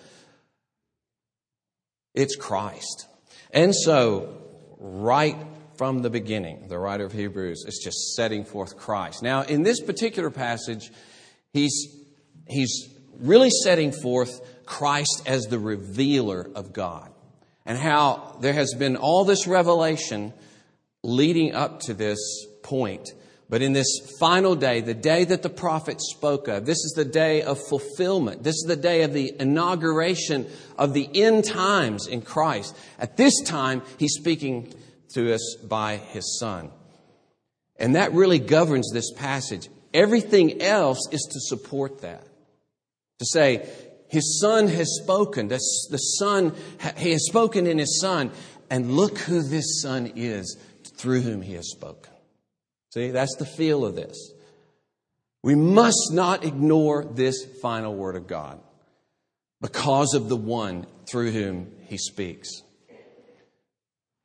It's 2.15 2.37
Christ. 2.37 3.09
And 3.53 3.75
so, 3.75 4.39
right 4.79 5.37
from 5.75 6.03
the 6.03 6.11
beginning, 6.11 6.69
the 6.69 6.79
writer 6.79 7.05
of 7.05 7.13
Hebrews 7.13 7.65
is 7.67 7.81
just 7.83 8.15
setting 8.15 8.45
forth 8.45 8.77
Christ. 8.77 9.21
Now, 9.21 9.43
in 9.43 9.65
this 9.65 9.81
particular 9.81 10.31
passage, 10.31 10.93
he's, 11.53 12.00
he's 12.51 12.89
really 13.19 13.51
setting 13.51 13.93
forth 13.93 14.41
Christ 14.67 15.23
as 15.27 15.45
the 15.45 15.59
revealer 15.59 16.49
of 16.55 16.73
God 16.73 17.11
and 17.67 17.77
how 17.77 18.37
there 18.41 18.53
has 18.53 18.75
been 18.75 18.97
all 18.97 19.25
this 19.25 19.47
revelation 19.47 20.33
leading 21.03 21.55
up 21.55 21.81
to 21.81 21.95
this 21.95 22.19
point. 22.63 23.09
But 23.49 23.63
in 23.63 23.73
this 23.73 23.89
final 24.21 24.55
day, 24.55 24.81
the 24.81 24.95
day 24.95 25.25
that 25.25 25.43
the 25.43 25.51
prophet 25.51 26.01
spoke 26.01 26.47
of, 26.47 26.67
this 26.67 26.79
is 26.79 26.93
the 26.95 27.05
day 27.05 27.43
of 27.43 27.59
fulfillment. 27.69 28.45
This 28.45 28.55
is 28.55 28.65
the 28.69 28.77
day 28.77 29.03
of 29.03 29.13
the 29.13 29.35
inauguration 29.41 30.49
of 30.79 30.95
the 30.95 31.09
end 31.21 31.45
times 31.45 32.07
in 32.07 32.23
Christ. 32.23 32.77
At 32.99 33.17
this 33.17 33.43
time, 33.43 33.83
he's 33.99 34.15
speaking 34.15 34.73
to 35.15 35.35
us 35.35 35.57
by 35.57 35.97
his 35.97 36.39
son. 36.39 36.71
And 37.77 37.97
that 37.97 38.13
really 38.13 38.39
governs 38.39 38.93
this 38.93 39.11
passage. 39.13 39.69
Everything 39.93 40.63
else 40.63 41.09
is 41.11 41.23
to 41.33 41.41
support 41.41 42.03
that. 42.03 42.25
To 43.21 43.27
say, 43.27 43.69
his 44.09 44.41
son 44.41 44.67
has 44.69 44.99
spoken. 45.03 45.49
The, 45.49 45.61
the 45.91 45.99
son, 45.99 46.55
he 46.97 47.13
has 47.13 47.27
spoken 47.27 47.67
in 47.67 47.79
his 47.79 48.01
son. 48.01 48.33
And 48.71 48.97
look 48.97 49.19
who 49.19 49.43
this 49.43 49.83
son 49.83 50.13
is 50.17 50.59
through 50.97 51.21
whom 51.21 51.43
he 51.43 51.55
has 51.55 51.71
spoken. 51.71 52.13
See, 52.95 53.11
that's 53.11 53.37
the 53.37 53.47
feel 53.47 53.85
of 53.85 53.95
this. 53.95 54.33
We 55.43 55.55
must 55.55 56.13
not 56.13 56.45
ignore 56.45 57.05
this 57.05 57.45
final 57.61 57.95
word 57.95 58.17
of 58.17 58.27
God 58.27 58.61
because 59.61 60.15
of 60.15 60.29
the 60.29 60.37
one 60.37 60.87
through 61.07 61.31
whom 61.33 61.71
he 61.87 61.99
speaks. 61.99 62.63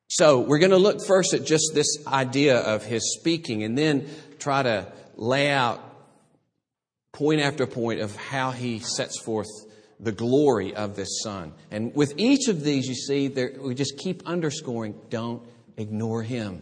So, 0.08 0.40
we're 0.40 0.60
going 0.60 0.72
to 0.72 0.78
look 0.78 1.06
first 1.06 1.34
at 1.34 1.46
just 1.46 1.72
this 1.74 1.98
idea 2.08 2.58
of 2.58 2.86
his 2.86 3.18
speaking 3.20 3.64
and 3.64 3.78
then 3.78 4.08
try 4.40 4.64
to 4.64 4.92
lay 5.16 5.50
out 5.50 5.95
point 7.16 7.40
after 7.40 7.66
point 7.66 8.02
of 8.02 8.14
how 8.18 8.52
he 8.52 8.80
sets 8.80 9.22
forth 9.22 9.48
the 10.02 10.12
glory 10.12 10.76
of 10.76 10.98
this 10.98 11.22
Son. 11.24 11.54
And 11.72 11.96
with 11.96 12.14
each 12.18 12.50
of 12.50 12.62
these, 12.62 12.88
you 12.88 12.94
see, 12.94 13.30
there, 13.30 13.54
we 13.58 13.74
just 13.74 13.98
keep 13.98 14.22
underscoring 14.26 15.00
don't 15.10 15.42
ignore 15.78 16.24
him. 16.24 16.62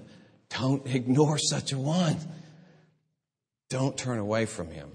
Don't 0.50 0.86
ignore 0.96 1.40
such 1.40 1.72
a 1.72 1.80
one. 1.80 2.18
Don't 3.70 3.98
turn 3.98 4.20
away 4.20 4.46
from 4.46 4.70
him. 4.70 4.92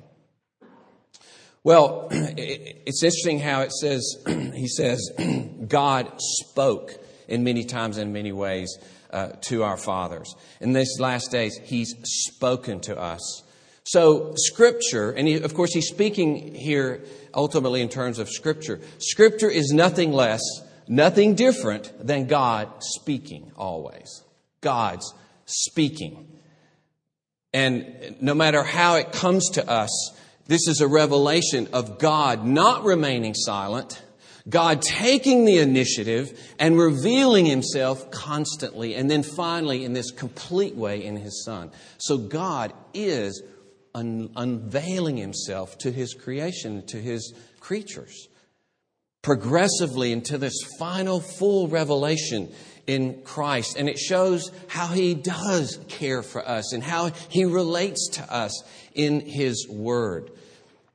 Well, 1.64 2.06
it's 2.12 3.02
interesting 3.02 3.40
how 3.40 3.62
it 3.62 3.72
says, 3.72 4.16
he 4.54 4.68
says, 4.68 5.10
God 5.66 6.12
spoke 6.18 6.94
in 7.26 7.42
many 7.42 7.64
times 7.64 7.98
and 7.98 8.12
many 8.12 8.30
ways 8.30 8.78
uh, 9.10 9.30
to 9.48 9.64
our 9.64 9.76
fathers. 9.76 10.32
In 10.60 10.72
these 10.72 11.00
last 11.00 11.32
days, 11.32 11.58
he's 11.64 11.96
spoken 12.04 12.78
to 12.82 12.96
us. 12.96 13.42
So, 13.90 14.34
Scripture, 14.36 15.12
and 15.12 15.26
he, 15.26 15.36
of 15.36 15.54
course, 15.54 15.72
he's 15.72 15.88
speaking 15.88 16.54
here 16.54 17.02
ultimately 17.32 17.80
in 17.80 17.88
terms 17.88 18.18
of 18.18 18.28
Scripture. 18.28 18.80
Scripture 18.98 19.48
is 19.48 19.70
nothing 19.72 20.12
less, 20.12 20.42
nothing 20.86 21.34
different 21.34 21.90
than 22.06 22.26
God 22.26 22.68
speaking 22.80 23.50
always. 23.56 24.22
God's 24.60 25.14
speaking. 25.46 26.28
And 27.54 28.16
no 28.20 28.34
matter 28.34 28.62
how 28.62 28.96
it 28.96 29.10
comes 29.10 29.48
to 29.52 29.66
us, 29.66 30.14
this 30.48 30.68
is 30.68 30.82
a 30.82 30.86
revelation 30.86 31.68
of 31.72 31.98
God 31.98 32.44
not 32.44 32.84
remaining 32.84 33.32
silent, 33.32 34.02
God 34.46 34.82
taking 34.82 35.46
the 35.46 35.60
initiative 35.60 36.38
and 36.58 36.78
revealing 36.78 37.46
himself 37.46 38.10
constantly, 38.10 38.94
and 38.94 39.10
then 39.10 39.22
finally 39.22 39.82
in 39.82 39.94
this 39.94 40.10
complete 40.10 40.74
way 40.74 41.02
in 41.02 41.16
his 41.16 41.42
Son. 41.42 41.70
So 41.96 42.18
God 42.18 42.74
is 42.92 43.42
un- 43.94 44.30
unveiling 44.36 45.16
himself 45.16 45.78
to 45.78 45.90
his 45.90 46.14
creation, 46.14 46.84
to 46.86 46.98
his 46.98 47.34
creatures, 47.60 48.28
progressively 49.22 50.12
into 50.12 50.38
this 50.38 50.54
final 50.78 51.20
full 51.20 51.68
revelation 51.68 52.50
in 52.86 53.22
Christ. 53.22 53.76
And 53.76 53.88
it 53.88 53.98
shows 53.98 54.50
how 54.66 54.88
He 54.88 55.14
does 55.14 55.78
care 55.88 56.22
for 56.22 56.46
us 56.46 56.72
and 56.72 56.82
how 56.82 57.10
He 57.28 57.44
relates 57.44 58.08
to 58.14 58.34
us 58.34 58.64
in 58.94 59.20
His 59.20 59.68
Word. 59.68 60.30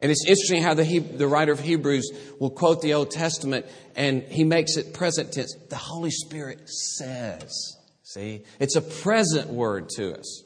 And 0.01 0.11
it's 0.11 0.25
interesting 0.25 0.61
how 0.61 0.73
the, 0.73 0.83
he, 0.83 0.99
the 0.99 1.27
writer 1.27 1.53
of 1.53 1.61
Hebrews 1.61 2.11
will 2.37 2.49
quote 2.49 2.81
the 2.81 2.93
Old 2.93 3.09
Testament 3.09 3.65
and 3.95 4.23
he 4.23 4.43
makes 4.43 4.75
it 4.75 4.93
present 4.93 5.31
tense. 5.31 5.55
The 5.69 5.77
Holy 5.77 6.11
Spirit 6.11 6.67
says. 6.67 7.77
See? 8.01 8.43
It's 8.59 8.75
a 8.75 8.81
present 8.81 9.49
word 9.49 9.87
to 9.95 10.19
us. 10.19 10.43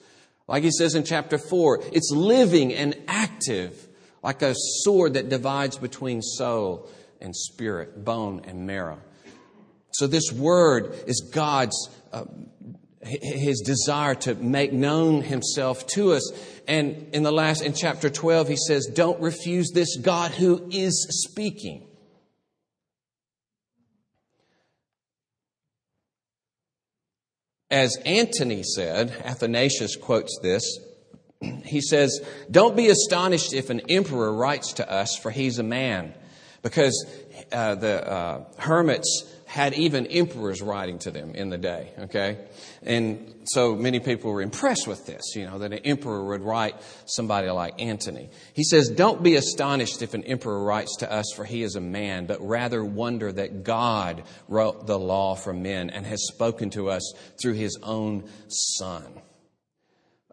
Like 0.47 0.63
he 0.63 0.71
says 0.71 0.95
in 0.95 1.03
chapter 1.03 1.37
4, 1.37 1.83
it's 1.91 2.11
living 2.11 2.73
and 2.73 2.95
active, 3.07 3.87
like 4.23 4.41
a 4.41 4.53
sword 4.55 5.15
that 5.15 5.29
divides 5.29 5.77
between 5.77 6.21
soul 6.21 6.89
and 7.19 7.35
spirit, 7.35 8.03
bone 8.05 8.41
and 8.45 8.65
marrow. 8.65 8.99
So, 9.91 10.07
this 10.07 10.31
word 10.31 10.93
is 11.07 11.29
God's. 11.33 11.89
Uh, 12.11 12.25
his 13.03 13.61
desire 13.61 14.15
to 14.15 14.35
make 14.35 14.73
known 14.73 15.21
himself 15.21 15.87
to 15.87 16.13
us. 16.13 16.29
And 16.67 17.07
in 17.13 17.23
the 17.23 17.31
last, 17.31 17.61
in 17.61 17.73
chapter 17.73 18.09
12, 18.09 18.49
he 18.49 18.57
says, 18.57 18.85
Don't 18.93 19.21
refuse 19.21 19.71
this 19.73 19.95
God 19.97 20.31
who 20.31 20.67
is 20.71 21.07
speaking. 21.25 21.86
As 27.69 27.97
Antony 28.05 28.63
said, 28.63 29.11
Athanasius 29.25 29.95
quotes 29.95 30.39
this. 30.41 30.79
He 31.65 31.81
says, 31.81 32.19
Don't 32.49 32.75
be 32.75 32.89
astonished 32.89 33.53
if 33.53 33.69
an 33.69 33.81
emperor 33.89 34.33
writes 34.33 34.73
to 34.73 34.91
us, 34.91 35.17
for 35.17 35.31
he's 35.31 35.59
a 35.59 35.63
man. 35.63 36.13
Because 36.63 37.05
uh, 37.51 37.75
the 37.75 38.09
uh, 38.09 38.45
hermits 38.57 39.25
had 39.47 39.73
even 39.75 40.05
emperors 40.07 40.61
writing 40.61 40.99
to 40.99 41.09
them 41.09 41.33
in 41.33 41.49
the 41.49 41.57
day, 41.57 41.89
okay? 41.97 42.37
And 42.83 43.33
so 43.45 43.75
many 43.75 44.01
people 44.01 44.31
were 44.31 44.41
impressed 44.41 44.87
with 44.87 45.05
this, 45.05 45.35
you 45.35 45.45
know, 45.45 45.59
that 45.59 45.71
an 45.71 45.79
emperor 45.79 46.25
would 46.25 46.41
write 46.41 46.75
somebody 47.05 47.49
like 47.49 47.81
Antony. 47.81 48.29
He 48.53 48.65
says, 48.65 48.89
Don't 48.89 49.23
be 49.23 49.35
astonished 49.37 50.01
if 50.01 50.13
an 50.13 50.25
emperor 50.25 50.61
writes 50.61 50.97
to 50.97 51.09
us, 51.09 51.31
for 51.33 51.45
he 51.45 51.63
is 51.63 51.77
a 51.77 51.81
man, 51.81 52.25
but 52.25 52.45
rather 52.45 52.83
wonder 52.83 53.31
that 53.31 53.63
God 53.63 54.23
wrote 54.49 54.85
the 54.85 54.99
law 54.99 55.33
for 55.35 55.53
men 55.53 55.89
and 55.91 56.05
has 56.05 56.27
spoken 56.27 56.69
to 56.71 56.89
us 56.89 57.13
through 57.41 57.53
his 57.53 57.79
own 57.81 58.29
Son. 58.49 59.05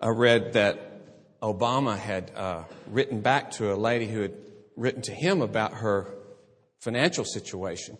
I 0.02 0.08
read 0.08 0.54
that 0.54 1.40
Obama 1.40 1.96
had 1.96 2.32
uh, 2.34 2.64
written 2.88 3.20
back 3.20 3.52
to 3.52 3.72
a 3.72 3.76
lady 3.76 4.08
who 4.08 4.22
had 4.22 4.34
written 4.76 5.02
to 5.02 5.12
him 5.12 5.40
about 5.40 5.74
her 5.74 6.12
financial 6.80 7.24
situation. 7.24 7.96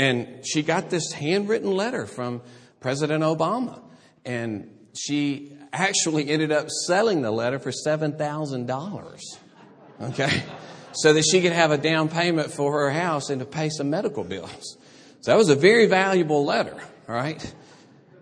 And 0.00 0.46
she 0.46 0.62
got 0.62 0.88
this 0.88 1.12
handwritten 1.12 1.76
letter 1.76 2.06
from 2.06 2.40
President 2.80 3.22
Obama. 3.22 3.82
And 4.24 4.74
she 4.96 5.52
actually 5.74 6.30
ended 6.30 6.50
up 6.52 6.70
selling 6.86 7.20
the 7.20 7.30
letter 7.30 7.58
for 7.58 7.70
$7,000. 7.70 9.20
Okay? 10.00 10.42
So 10.92 11.12
that 11.12 11.22
she 11.30 11.42
could 11.42 11.52
have 11.52 11.70
a 11.70 11.76
down 11.76 12.08
payment 12.08 12.50
for 12.50 12.80
her 12.80 12.90
house 12.90 13.28
and 13.28 13.40
to 13.40 13.44
pay 13.44 13.68
some 13.68 13.90
medical 13.90 14.24
bills. 14.24 14.78
So 15.20 15.32
that 15.32 15.36
was 15.36 15.50
a 15.50 15.54
very 15.54 15.84
valuable 15.84 16.46
letter, 16.46 16.78
right? 17.06 17.54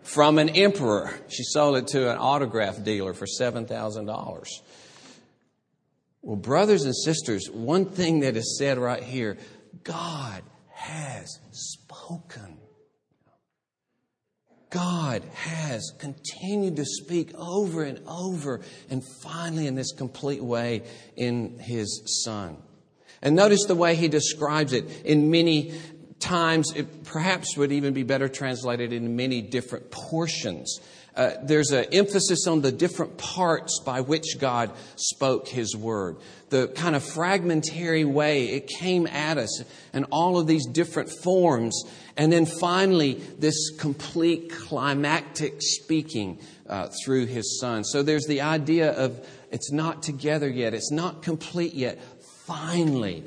From 0.02 0.40
an 0.40 0.48
emperor. 0.48 1.14
She 1.28 1.44
sold 1.44 1.76
it 1.76 1.86
to 1.88 2.10
an 2.10 2.18
autograph 2.18 2.82
dealer 2.82 3.14
for 3.14 3.26
$7,000. 3.26 4.48
Well, 6.22 6.36
brothers 6.36 6.82
and 6.86 6.96
sisters, 6.96 7.48
one 7.48 7.84
thing 7.84 8.20
that 8.20 8.36
is 8.36 8.58
said 8.58 8.78
right 8.78 9.04
here 9.04 9.38
God 9.84 10.42
has 10.72 11.38
spoken. 12.08 12.58
God 14.70 15.08
God 15.18 15.22
has 15.34 15.92
continued 15.98 16.76
to 16.76 16.84
speak 16.84 17.34
over 17.34 17.82
and 17.82 18.00
over, 18.06 18.60
and 18.90 19.02
finally 19.22 19.66
in 19.66 19.74
this 19.74 19.92
complete 19.92 20.42
way 20.42 20.82
in 21.16 21.58
His 21.58 22.22
Son. 22.24 22.58
And 23.22 23.34
notice 23.34 23.64
the 23.64 23.74
way 23.74 23.94
He 23.94 24.08
describes 24.08 24.72
it 24.72 24.84
in 25.04 25.30
many 25.30 25.72
times, 26.20 26.72
it 26.74 27.04
perhaps 27.04 27.56
would 27.56 27.72
even 27.72 27.94
be 27.94 28.02
better 28.02 28.28
translated 28.28 28.92
in 28.92 29.16
many 29.16 29.40
different 29.42 29.90
portions. 29.90 30.80
Uh, 31.18 31.32
there's 31.42 31.72
an 31.72 31.84
emphasis 31.92 32.46
on 32.46 32.60
the 32.60 32.70
different 32.70 33.18
parts 33.18 33.80
by 33.84 34.00
which 34.00 34.38
God 34.38 34.70
spoke 34.94 35.48
His 35.48 35.76
word. 35.76 36.16
The 36.50 36.68
kind 36.68 36.94
of 36.94 37.02
fragmentary 37.02 38.04
way 38.04 38.50
it 38.50 38.68
came 38.68 39.08
at 39.08 39.36
us 39.36 39.64
and 39.92 40.06
all 40.12 40.38
of 40.38 40.46
these 40.46 40.64
different 40.64 41.10
forms. 41.10 41.82
And 42.16 42.32
then 42.32 42.46
finally, 42.46 43.14
this 43.14 43.70
complete 43.78 44.50
climactic 44.50 45.56
speaking 45.58 46.38
uh, 46.68 46.88
through 47.04 47.26
His 47.26 47.58
Son. 47.58 47.82
So 47.82 48.04
there's 48.04 48.26
the 48.26 48.42
idea 48.42 48.92
of 48.92 49.26
it's 49.50 49.72
not 49.72 50.04
together 50.04 50.48
yet, 50.48 50.72
it's 50.72 50.92
not 50.92 51.22
complete 51.22 51.74
yet. 51.74 51.98
Finally, 52.46 53.24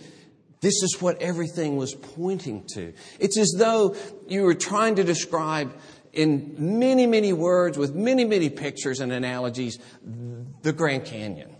this 0.61 0.83
is 0.83 0.97
what 0.99 1.21
everything 1.21 1.75
was 1.75 1.93
pointing 1.93 2.65
to. 2.75 2.93
It's 3.19 3.37
as 3.37 3.55
though 3.57 3.95
you 4.27 4.43
were 4.43 4.53
trying 4.53 4.95
to 4.95 5.03
describe 5.03 5.73
in 6.13 6.55
many, 6.79 7.07
many 7.07 7.33
words 7.33 7.77
with 7.77 7.95
many, 7.95 8.25
many 8.25 8.49
pictures 8.49 8.99
and 8.99 9.11
analogies 9.11 9.79
the 10.61 10.73
Grand 10.73 11.05
Canyon. 11.05 11.55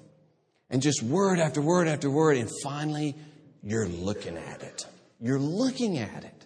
And 0.69 0.81
just 0.81 1.01
word 1.03 1.39
after 1.39 1.61
word 1.61 1.87
after 1.87 2.09
word, 2.09 2.37
and 2.37 2.49
finally, 2.63 3.15
you're 3.63 3.87
looking 3.87 4.37
at 4.37 4.61
it. 4.61 4.85
You're 5.19 5.39
looking 5.39 5.97
at 5.97 6.23
it. 6.23 6.41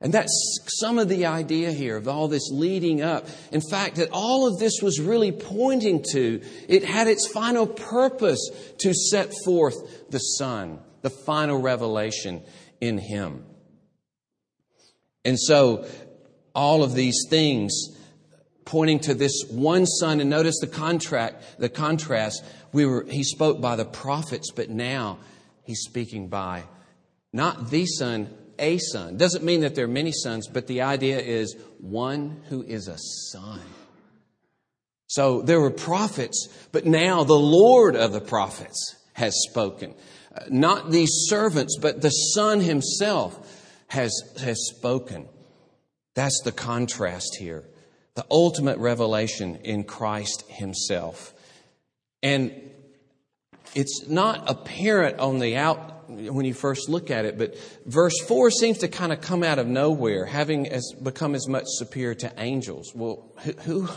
And 0.00 0.12
that's 0.12 0.60
some 0.78 0.98
of 0.98 1.08
the 1.08 1.26
idea 1.26 1.72
here 1.72 1.96
of 1.96 2.06
all 2.06 2.28
this 2.28 2.50
leading 2.52 3.02
up. 3.02 3.26
In 3.50 3.62
fact, 3.62 3.96
that 3.96 4.10
all 4.12 4.46
of 4.46 4.58
this 4.58 4.80
was 4.82 5.00
really 5.00 5.32
pointing 5.32 6.04
to, 6.12 6.42
it 6.68 6.84
had 6.84 7.08
its 7.08 7.26
final 7.32 7.66
purpose 7.66 8.50
to 8.80 8.92
set 8.92 9.32
forth 9.44 10.10
the 10.10 10.18
Son, 10.18 10.78
the 11.06 11.10
final 11.10 11.62
revelation 11.62 12.42
in 12.80 12.98
Him. 12.98 13.44
And 15.24 15.38
so 15.38 15.86
all 16.52 16.82
of 16.82 16.94
these 16.94 17.26
things 17.30 17.72
pointing 18.64 18.98
to 18.98 19.14
this 19.14 19.44
one 19.48 19.86
son 19.86 20.20
and 20.20 20.28
notice 20.28 20.58
the 20.60 20.66
contract 20.66 21.60
the 21.60 21.68
contrast. 21.68 22.44
We 22.72 22.86
were 22.86 23.04
he 23.08 23.22
spoke 23.22 23.60
by 23.60 23.76
the 23.76 23.84
prophets 23.84 24.50
but 24.50 24.68
now 24.68 25.18
he's 25.62 25.82
speaking 25.82 26.26
by 26.26 26.64
not 27.32 27.70
the 27.70 27.86
son 27.86 28.34
a 28.58 28.78
son. 28.78 29.16
Doesn't 29.16 29.44
mean 29.44 29.60
that 29.60 29.76
there 29.76 29.84
are 29.84 29.88
many 30.02 30.10
sons 30.10 30.48
but 30.48 30.66
the 30.66 30.82
idea 30.82 31.20
is 31.20 31.56
one 31.78 32.42
who 32.48 32.64
is 32.64 32.88
a 32.88 32.98
son. 33.30 33.60
So 35.06 35.40
there 35.40 35.60
were 35.60 35.70
prophets 35.70 36.48
but 36.72 36.84
now 36.84 37.22
the 37.22 37.34
lord 37.34 37.94
of 37.94 38.12
the 38.12 38.20
prophets 38.20 38.96
has 39.12 39.34
spoken 39.48 39.94
not 40.48 40.90
these 40.90 41.10
servants 41.28 41.76
but 41.80 42.02
the 42.02 42.10
son 42.10 42.60
himself 42.60 43.38
has 43.88 44.12
has 44.38 44.58
spoken 44.68 45.28
that's 46.16 46.40
the 46.40 46.50
contrast 46.50 47.36
here. 47.38 47.62
The 48.14 48.24
ultimate 48.30 48.78
revelation 48.78 49.56
in 49.62 49.84
Christ 49.84 50.44
Himself. 50.48 51.34
And 52.22 52.52
it's 53.74 54.08
not 54.08 54.50
apparent 54.50 55.18
on 55.20 55.38
the 55.38 55.56
out 55.56 56.08
when 56.08 56.46
you 56.46 56.54
first 56.54 56.88
look 56.88 57.10
at 57.10 57.24
it, 57.24 57.36
but 57.36 57.56
verse 57.84 58.14
4 58.26 58.50
seems 58.50 58.78
to 58.78 58.88
kind 58.88 59.12
of 59.12 59.20
come 59.20 59.42
out 59.42 59.58
of 59.58 59.66
nowhere, 59.66 60.24
having 60.24 60.68
as, 60.68 60.92
become 61.02 61.34
as 61.34 61.46
much 61.48 61.64
superior 61.66 62.14
to 62.14 62.32
angels. 62.38 62.92
Well, 62.94 63.30
who, 63.64 63.88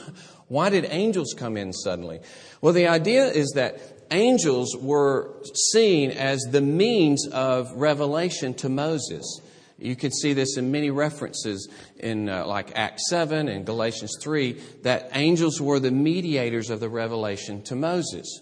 why 0.48 0.72
did 0.72 0.88
angels 0.90 1.36
come 1.38 1.56
in 1.56 1.72
suddenly? 1.72 2.20
Well, 2.62 2.74
the 2.74 2.88
idea 2.88 3.28
is 3.28 3.52
that 3.56 3.80
angels 4.12 4.76
were 4.76 5.34
seen 5.72 6.12
as 6.12 6.42
the 6.52 6.62
means 6.62 7.28
of 7.28 7.72
revelation 7.74 8.54
to 8.56 8.70
Moses. 8.70 9.42
You 9.78 9.96
can 9.96 10.12
see 10.12 10.34
this 10.34 10.58
in 10.58 10.72
many 10.72 10.92
references 10.92 11.70
in 11.98 12.30
uh, 12.30 12.46
like 12.46 12.78
Acts 12.78 13.10
7 13.10 13.48
and 13.48 13.66
Galatians 13.66 14.18
3 14.22 14.54
that 14.84 15.10
angels 15.14 15.62
were 15.62 15.80
the 15.80 15.92
mediators 15.92 16.70
of 16.70 16.80
the 16.80 16.90
revelation 16.90 17.62
to 17.64 17.76
Moses. 17.76 18.42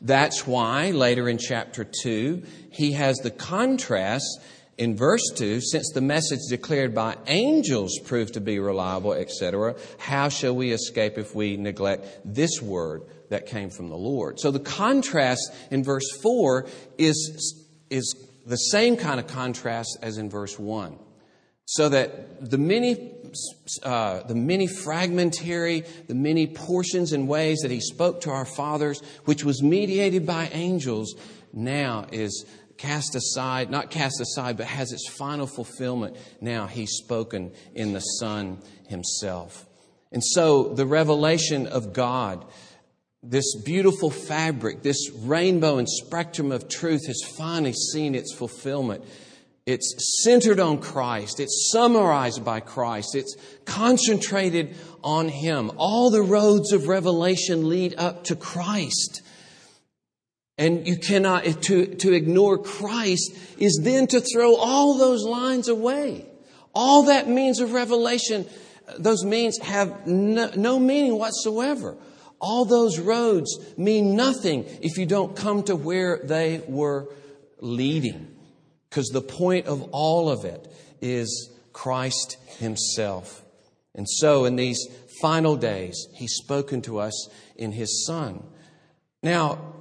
That's 0.00 0.46
why 0.46 0.92
later 0.92 1.28
in 1.28 1.38
chapter 1.38 1.84
2, 1.84 2.42
he 2.70 2.92
has 2.92 3.18
the 3.18 3.30
contrast 3.30 4.40
in 4.78 4.96
verse 4.96 5.28
2 5.34 5.60
since 5.60 5.90
the 5.92 6.00
message 6.00 6.38
declared 6.48 6.94
by 6.94 7.16
angels 7.26 7.98
proved 8.04 8.34
to 8.34 8.40
be 8.40 8.60
reliable, 8.60 9.12
etc., 9.12 9.74
how 9.98 10.28
shall 10.28 10.54
we 10.54 10.70
escape 10.70 11.18
if 11.18 11.34
we 11.34 11.56
neglect 11.56 12.06
this 12.24 12.62
word 12.62 13.02
that 13.30 13.46
came 13.46 13.70
from 13.70 13.88
the 13.88 13.96
Lord? 13.96 14.40
So 14.40 14.50
the 14.50 14.60
contrast 14.60 15.52
in 15.70 15.84
verse 15.84 16.08
4 16.22 16.66
is, 16.96 17.66
is 17.90 18.28
the 18.46 18.56
same 18.56 18.96
kind 18.96 19.20
of 19.20 19.26
contrast 19.26 19.98
as 20.02 20.18
in 20.18 20.30
verse 20.30 20.58
1. 20.58 20.98
So 21.66 21.90
that 21.90 22.50
the 22.50 22.56
many, 22.56 23.12
uh, 23.82 24.22
the 24.22 24.34
many 24.34 24.66
fragmentary, 24.66 25.84
the 26.06 26.14
many 26.14 26.46
portions 26.46 27.12
and 27.12 27.28
ways 27.28 27.58
that 27.58 27.70
he 27.70 27.80
spoke 27.80 28.22
to 28.22 28.30
our 28.30 28.46
fathers, 28.46 29.02
which 29.26 29.44
was 29.44 29.62
mediated 29.62 30.24
by 30.24 30.48
angels, 30.52 31.14
now 31.52 32.06
is 32.10 32.46
cast 32.78 33.14
aside, 33.14 33.70
not 33.70 33.90
cast 33.90 34.20
aside, 34.20 34.56
but 34.56 34.66
has 34.66 34.92
its 34.92 35.08
final 35.10 35.46
fulfillment. 35.46 36.16
Now 36.40 36.66
he's 36.66 36.92
spoken 36.92 37.52
in 37.74 37.92
the 37.92 38.00
Son 38.00 38.62
himself. 38.88 39.66
And 40.10 40.24
so 40.24 40.72
the 40.72 40.86
revelation 40.86 41.66
of 41.66 41.92
God 41.92 42.46
this 43.22 43.56
beautiful 43.64 44.10
fabric, 44.10 44.82
this 44.82 45.10
rainbow 45.12 45.78
and 45.78 45.88
spectrum 45.88 46.52
of 46.52 46.68
truth 46.68 47.06
has 47.06 47.20
finally 47.36 47.72
seen 47.72 48.14
its 48.14 48.32
fulfillment. 48.32 49.04
It's 49.66 50.22
centered 50.24 50.60
on 50.60 50.78
Christ. 50.80 51.40
It's 51.40 51.68
summarized 51.70 52.44
by 52.44 52.60
Christ. 52.60 53.14
It's 53.14 53.36
concentrated 53.66 54.74
on 55.04 55.28
Him. 55.28 55.72
All 55.76 56.10
the 56.10 56.22
roads 56.22 56.72
of 56.72 56.88
revelation 56.88 57.68
lead 57.68 57.94
up 57.98 58.24
to 58.24 58.36
Christ. 58.36 59.20
And 60.56 60.88
you 60.88 60.96
cannot, 60.96 61.44
to, 61.44 61.86
to 61.86 62.12
ignore 62.12 62.58
Christ 62.58 63.36
is 63.58 63.80
then 63.82 64.06
to 64.08 64.20
throw 64.20 64.56
all 64.56 64.96
those 64.96 65.22
lines 65.24 65.68
away. 65.68 66.24
All 66.74 67.04
that 67.04 67.28
means 67.28 67.60
of 67.60 67.72
revelation, 67.72 68.46
those 68.98 69.24
means 69.24 69.58
have 69.58 70.06
no, 70.06 70.50
no 70.56 70.78
meaning 70.78 71.18
whatsoever. 71.18 71.96
All 72.40 72.64
those 72.64 72.98
roads 72.98 73.58
mean 73.76 74.14
nothing 74.16 74.64
if 74.80 74.96
you 74.96 75.06
don't 75.06 75.36
come 75.36 75.62
to 75.64 75.76
where 75.76 76.20
they 76.22 76.62
were 76.66 77.08
leading. 77.60 78.34
Because 78.88 79.08
the 79.08 79.22
point 79.22 79.66
of 79.66 79.82
all 79.92 80.30
of 80.30 80.44
it 80.44 80.72
is 81.00 81.50
Christ 81.72 82.36
Himself. 82.58 83.44
And 83.94 84.08
so, 84.08 84.44
in 84.44 84.56
these 84.56 84.78
final 85.20 85.56
days, 85.56 86.06
He's 86.14 86.34
spoken 86.34 86.82
to 86.82 86.98
us 86.98 87.28
in 87.56 87.72
His 87.72 88.06
Son. 88.06 88.42
Now, 89.22 89.74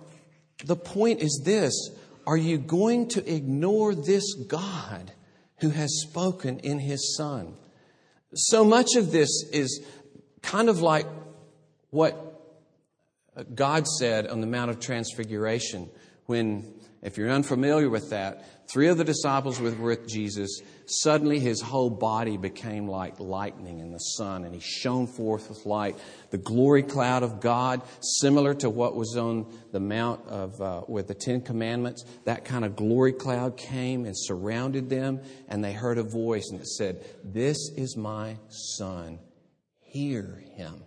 the 0.65 0.75
point 0.75 1.21
is 1.21 1.41
this 1.45 1.91
are 2.25 2.37
you 2.37 2.57
going 2.57 3.07
to 3.09 3.33
ignore 3.33 3.95
this 3.95 4.33
God 4.33 5.13
who 5.61 5.69
has 5.69 6.01
spoken 6.01 6.59
in 6.59 6.79
His 6.79 7.15
Son? 7.15 7.53
So 8.33 8.65
much 8.65 8.95
of 8.95 9.11
this 9.11 9.29
is 9.53 9.85
kind 10.41 10.67
of 10.67 10.81
like 10.81 11.07
what 11.89 12.26
God 13.43 13.87
said 13.87 14.27
on 14.27 14.41
the 14.41 14.47
Mount 14.47 14.71
of 14.71 14.79
Transfiguration 14.79 15.89
when, 16.25 16.73
if 17.01 17.17
you're 17.17 17.29
unfamiliar 17.29 17.89
with 17.89 18.09
that, 18.09 18.69
three 18.69 18.87
of 18.87 18.97
the 18.97 19.03
disciples 19.03 19.59
were 19.59 19.71
with 19.71 20.07
Jesus. 20.07 20.61
Suddenly 20.87 21.39
his 21.39 21.61
whole 21.61 21.89
body 21.89 22.37
became 22.37 22.87
like 22.87 23.19
lightning 23.19 23.79
in 23.79 23.91
the 23.91 23.99
sun, 23.99 24.43
and 24.43 24.53
he 24.53 24.59
shone 24.59 25.07
forth 25.07 25.49
with 25.49 25.65
light. 25.65 25.97
The 26.31 26.37
glory 26.37 26.83
cloud 26.83 27.23
of 27.23 27.39
God, 27.39 27.81
similar 28.01 28.53
to 28.55 28.69
what 28.69 28.95
was 28.95 29.15
on 29.15 29.45
the 29.71 29.79
Mount 29.79 30.27
of, 30.27 30.61
uh, 30.61 30.81
with 30.87 31.07
the 31.07 31.13
Ten 31.13 31.41
Commandments, 31.41 32.05
that 32.25 32.43
kind 32.43 32.65
of 32.65 32.75
glory 32.75 33.13
cloud 33.13 33.55
came 33.55 34.05
and 34.05 34.17
surrounded 34.17 34.89
them, 34.89 35.21
and 35.47 35.63
they 35.63 35.73
heard 35.73 35.97
a 35.97 36.03
voice, 36.03 36.49
and 36.51 36.59
it 36.59 36.67
said, 36.67 37.05
This 37.23 37.57
is 37.77 37.95
my 37.95 38.37
son, 38.49 39.19
hear 39.79 40.43
him. 40.55 40.83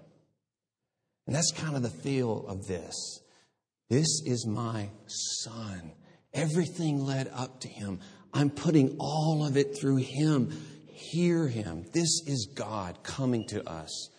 And 1.27 1.35
that's 1.35 1.53
kind 1.53 1.77
of 1.77 1.83
the 1.83 1.91
feel 1.91 2.47
of 2.49 2.67
this. 2.67 3.21
This 3.89 4.23
is 4.25 4.47
my 4.47 4.89
son. 5.07 5.93
Everything 6.33 7.05
led 7.05 7.31
up 7.35 7.61
to 7.61 7.69
him. 7.69 8.01
I'm 8.33 8.51
putting 8.51 8.97
all 8.99 9.45
of 9.45 9.57
it 9.57 9.77
through 9.79 9.97
him. 9.97 10.51
Hear 10.87 11.49
him. 11.49 11.85
This 11.93 12.23
is 12.27 12.49
God 12.55 13.03
coming 13.03 13.47
to 13.49 13.69
us. 13.69 14.11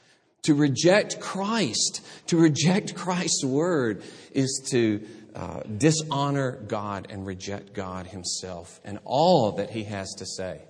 To 0.44 0.56
reject 0.56 1.20
Christ, 1.20 2.02
to 2.28 2.38
reject 2.38 2.96
Christ's 2.96 3.46
word, 3.46 4.04
is 4.34 4.68
to 4.72 5.08
uh, 5.36 5.62
dishonor 5.62 6.54
God 6.68 7.08
and 7.10 7.26
reject 7.26 7.74
God 7.74 8.08
himself 8.08 8.82
and 8.84 9.00
all 9.06 9.54
that 9.54 9.70
he 9.70 9.84
has 9.86 10.16
to 10.16 10.26
say. 10.26 10.62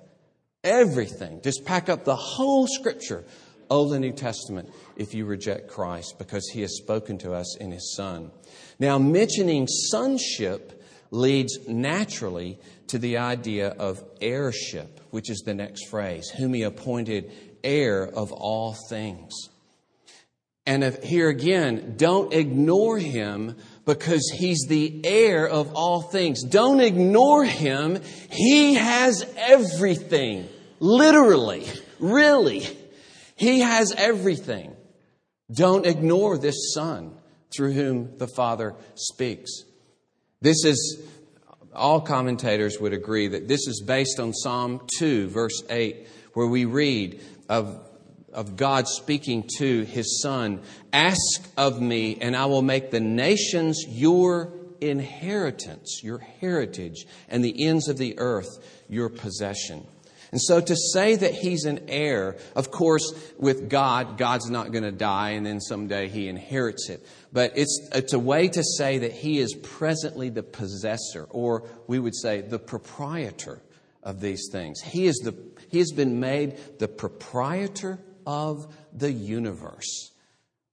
Everything. 0.64 1.42
Just 1.42 1.66
pack 1.66 1.90
up 1.90 2.04
the 2.04 2.16
whole 2.16 2.68
scripture 2.68 3.24
Old 3.72 3.94
and 3.94 4.02
New 4.02 4.12
Testament, 4.12 4.70
if 4.98 5.14
you 5.14 5.26
reject 5.26 5.70
Christ, 5.70 6.20
because 6.20 6.48
he 6.50 6.60
has 6.62 6.76
spoken 6.76 7.18
to 7.20 7.34
us 7.34 7.56
in 7.58 7.72
his 7.72 7.96
Son. 7.96 8.30
Now, 8.80 9.00
mentioning 9.00 9.66
sonship 9.66 10.84
leads 11.10 11.68
naturally 11.70 12.60
to 12.88 13.00
the 13.00 13.18
idea 13.18 13.70
of 13.70 14.04
heirship, 14.20 15.00
which 15.12 15.30
is 15.30 15.40
the 15.46 15.54
next 15.54 15.88
phrase, 15.88 16.30
whom 16.30 16.54
he 16.54 16.64
appointed 16.64 17.32
heir 17.64 18.06
of 18.06 18.34
all 18.34 18.76
things. 18.90 19.32
And 20.66 20.84
if, 20.84 21.02
here 21.02 21.30
again, 21.30 21.96
don't 21.96 22.34
ignore 22.34 23.00
him 23.00 23.56
because 23.86 24.30
he's 24.38 24.66
the 24.68 25.02
heir 25.06 25.48
of 25.48 25.74
all 25.76 26.02
things. 26.02 26.44
Don't 26.44 26.82
ignore 26.82 27.46
him. 27.46 28.00
He 28.30 28.76
has 28.76 29.26
everything. 29.38 30.48
Literally. 30.80 31.66
Really. 32.00 32.68
He 33.42 33.62
has 33.62 33.92
everything. 33.98 34.76
Don't 35.52 35.88
ignore 35.88 36.38
this 36.38 36.76
son 36.76 37.18
through 37.52 37.74
whom 37.74 38.20
the 38.20 38.28
Father 38.28 38.76
speaks. 38.94 39.64
This 40.42 40.64
is, 40.64 41.02
all 41.74 42.02
commentators 42.02 42.80
would 42.80 42.94
agree 42.94 43.30
that 43.30 43.48
this 43.48 43.66
is 43.66 43.82
based 43.82 44.20
on 44.20 44.32
Psalm 44.32 44.86
2, 45.00 45.30
verse 45.30 45.64
8, 45.72 46.08
where 46.36 46.46
we 46.46 46.66
read 46.66 47.20
of 47.50 47.88
of 48.32 48.56
God 48.56 48.88
speaking 48.88 49.50
to 49.58 49.82
his 49.86 50.22
son 50.22 50.62
Ask 50.94 51.50
of 51.58 51.82
me, 51.82 52.20
and 52.22 52.36
I 52.36 52.46
will 52.46 52.62
make 52.62 52.92
the 52.92 53.02
nations 53.02 53.84
your 53.90 54.54
inheritance, 54.80 56.02
your 56.04 56.20
heritage, 56.20 57.08
and 57.28 57.44
the 57.44 57.66
ends 57.68 57.90
of 57.90 57.98
the 57.98 58.20
earth 58.20 58.48
your 58.88 59.10
possession. 59.10 59.86
And 60.32 60.42
so 60.42 60.62
to 60.62 60.76
say 60.76 61.16
that 61.16 61.34
he's 61.34 61.66
an 61.66 61.90
heir, 61.90 62.38
of 62.56 62.72
course, 62.72 63.14
with 63.38 63.70
God, 63.70 64.18
God's 64.18 64.50
not 64.50 64.72
going 64.72 64.86
to 64.86 64.92
die 64.92 65.32
and 65.32 65.46
then 65.46 65.60
someday 65.60 66.08
he 66.08 66.30
inherits 66.30 66.90
it. 66.90 67.06
But 67.34 67.54
it's, 67.56 67.90
it's 67.94 68.14
a 68.14 68.20
way 68.20 68.48
to 68.48 68.64
say 68.64 69.00
that 69.00 69.12
he 69.12 69.40
is 69.40 69.54
presently 69.62 70.30
the 70.30 70.44
possessor, 70.44 71.28
or 71.30 71.68
we 71.88 72.00
would 72.00 72.16
say 72.16 72.40
the 72.42 72.60
proprietor 72.60 73.62
of 74.04 74.22
these 74.22 74.48
things. 74.52 74.80
He, 74.82 75.06
is 75.06 75.18
the, 75.18 75.36
he 75.70 75.80
has 75.80 75.92
been 75.92 76.22
made 76.22 76.58
the 76.80 76.88
proprietor 76.88 78.00
of 78.26 78.74
the 78.94 79.12
universe. 79.12 80.12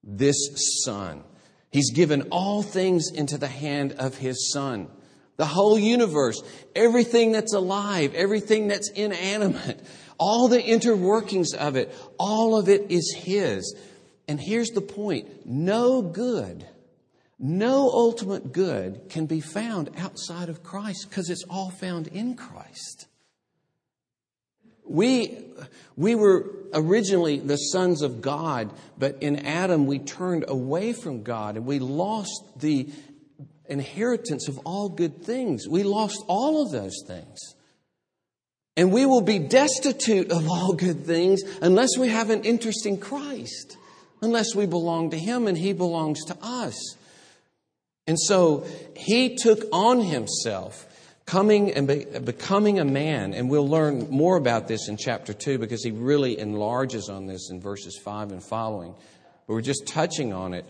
This 0.04 0.36
Son. 0.84 1.24
He's 1.70 1.90
given 1.92 2.28
all 2.30 2.62
things 2.62 3.10
into 3.12 3.36
the 3.36 3.48
hand 3.48 3.92
of 3.92 4.16
His 4.16 4.52
Son. 4.52 4.88
The 5.38 5.46
whole 5.46 5.78
universe, 5.78 6.42
everything 6.74 7.30
that's 7.32 7.54
alive, 7.54 8.14
everything 8.14 8.66
that's 8.68 8.90
inanimate, 8.90 9.80
all 10.18 10.48
the 10.48 10.60
interworkings 10.60 11.54
of 11.54 11.76
it, 11.76 11.94
all 12.18 12.58
of 12.58 12.68
it 12.68 12.90
is 12.90 13.14
His. 13.16 13.74
And 14.26 14.40
here's 14.40 14.70
the 14.70 14.80
point 14.80 15.46
no 15.46 16.02
good, 16.02 16.66
no 17.38 17.88
ultimate 17.88 18.52
good 18.52 19.08
can 19.08 19.26
be 19.26 19.40
found 19.40 19.90
outside 19.96 20.48
of 20.48 20.64
Christ 20.64 21.06
because 21.08 21.30
it's 21.30 21.44
all 21.48 21.70
found 21.70 22.08
in 22.08 22.34
Christ. 22.34 23.06
We, 24.84 25.38
we 25.96 26.14
were 26.16 26.50
originally 26.74 27.38
the 27.38 27.56
sons 27.56 28.02
of 28.02 28.20
God, 28.20 28.72
but 28.98 29.22
in 29.22 29.46
Adam 29.46 29.86
we 29.86 29.98
turned 29.98 30.46
away 30.48 30.92
from 30.94 31.22
God 31.22 31.56
and 31.56 31.64
we 31.64 31.78
lost 31.78 32.42
the 32.56 32.88
inheritance 33.68 34.48
of 34.48 34.58
all 34.64 34.88
good 34.88 35.22
things. 35.22 35.68
We 35.68 35.82
lost 35.82 36.22
all 36.26 36.62
of 36.62 36.72
those 36.72 37.02
things. 37.06 37.38
And 38.76 38.92
we 38.92 39.06
will 39.06 39.22
be 39.22 39.38
destitute 39.38 40.30
of 40.30 40.48
all 40.48 40.72
good 40.72 41.04
things 41.04 41.42
unless 41.60 41.98
we 41.98 42.08
have 42.08 42.30
an 42.30 42.44
interest 42.44 42.86
in 42.86 42.98
Christ, 42.98 43.76
unless 44.22 44.54
we 44.54 44.66
belong 44.66 45.10
to 45.10 45.18
Him 45.18 45.48
and 45.48 45.58
He 45.58 45.72
belongs 45.72 46.24
to 46.26 46.36
us. 46.40 46.96
And 48.06 48.18
so 48.18 48.64
He 48.96 49.36
took 49.36 49.64
on 49.72 50.00
Himself 50.00 50.86
coming 51.28 51.72
and 51.74 51.86
be, 51.86 52.06
becoming 52.24 52.78
a 52.78 52.84
man, 52.84 53.34
and 53.34 53.50
we'll 53.50 53.68
learn 53.68 54.08
more 54.10 54.36
about 54.38 54.66
this 54.66 54.88
in 54.88 54.96
chapter 54.96 55.34
2 55.34 55.58
because 55.58 55.84
he 55.84 55.90
really 55.90 56.38
enlarges 56.38 57.10
on 57.10 57.26
this 57.26 57.50
in 57.50 57.60
verses 57.60 58.00
5 58.02 58.32
and 58.32 58.42
following. 58.42 58.94
But 59.46 59.52
we're 59.52 59.60
just 59.60 59.86
touching 59.86 60.32
on 60.32 60.54
it. 60.54 60.64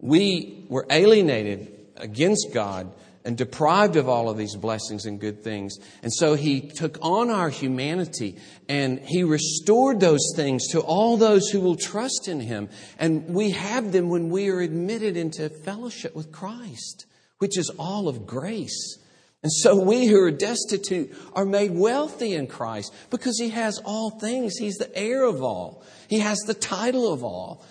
We 0.00 0.66
were 0.68 0.86
alienated 0.90 1.83
against 1.96 2.48
God 2.52 2.92
and 3.24 3.38
deprived 3.38 3.96
of 3.96 4.08
all 4.08 4.28
of 4.28 4.36
these 4.36 4.54
blessings 4.54 5.06
and 5.06 5.18
good 5.18 5.42
things. 5.42 5.78
And 6.02 6.12
so 6.12 6.34
he 6.34 6.60
took 6.60 6.98
on 7.00 7.30
our 7.30 7.48
humanity 7.48 8.36
and 8.68 9.00
he 9.00 9.24
restored 9.24 9.98
those 10.00 10.32
things 10.36 10.68
to 10.72 10.80
all 10.80 11.16
those 11.16 11.48
who 11.48 11.60
will 11.60 11.76
trust 11.76 12.28
in 12.28 12.40
him. 12.40 12.68
And 12.98 13.34
we 13.34 13.50
have 13.50 13.92
them 13.92 14.10
when 14.10 14.28
we 14.28 14.50
are 14.50 14.60
admitted 14.60 15.16
into 15.16 15.48
fellowship 15.48 16.14
with 16.14 16.32
Christ, 16.32 17.06
which 17.38 17.56
is 17.56 17.70
all 17.78 18.08
of 18.08 18.26
grace. 18.26 18.98
And 19.44 19.52
so 19.52 19.78
we 19.78 20.06
who 20.06 20.18
are 20.22 20.30
destitute 20.30 21.14
are 21.34 21.44
made 21.44 21.70
wealthy 21.70 22.34
in 22.34 22.46
Christ 22.46 22.94
because 23.10 23.38
He 23.38 23.50
has 23.50 23.78
all 23.84 24.08
things. 24.08 24.56
He's 24.56 24.76
the 24.76 24.90
heir 24.96 25.22
of 25.24 25.42
all, 25.42 25.82
He 26.08 26.20
has 26.20 26.38
the 26.40 26.54
title 26.54 27.12
of 27.12 27.22
all. 27.22 27.62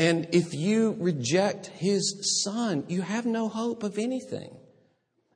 And 0.00 0.28
if 0.32 0.54
you 0.54 0.96
reject 0.98 1.66
His 1.66 2.42
Son, 2.42 2.84
you 2.88 3.02
have 3.02 3.26
no 3.26 3.50
hope 3.50 3.82
of 3.82 3.98
anything. 3.98 4.56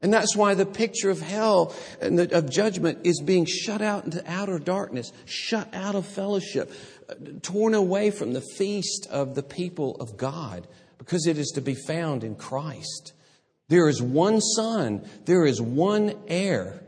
And 0.01 0.13
that's 0.13 0.35
why 0.35 0.55
the 0.55 0.65
picture 0.65 1.11
of 1.11 1.21
hell 1.21 1.75
and 2.01 2.19
the, 2.19 2.37
of 2.37 2.51
judgment 2.51 3.01
is 3.05 3.21
being 3.21 3.45
shut 3.45 3.83
out 3.83 4.07
into 4.07 4.25
outer 4.27 4.59
darkness, 4.59 5.13
shut 5.27 5.69
out 5.75 5.95
of 5.95 6.07
fellowship, 6.07 6.73
torn 7.43 7.75
away 7.75 8.11
from 8.11 8.33
the 8.33 8.41
feast 8.57 9.07
of 9.11 9.35
the 9.35 9.43
people 9.43 9.97
of 9.97 10.17
God, 10.17 10.67
because 10.97 11.27
it 11.27 11.37
is 11.37 11.53
to 11.57 11.61
be 11.61 11.75
found 11.75 12.25
in 12.25 12.35
Christ. 12.35 13.13
There 13.69 13.89
is 13.89 14.01
one 14.01 14.41
son, 14.41 15.07
there 15.27 15.45
is 15.45 15.61
one 15.61 16.15
heir. 16.27 16.83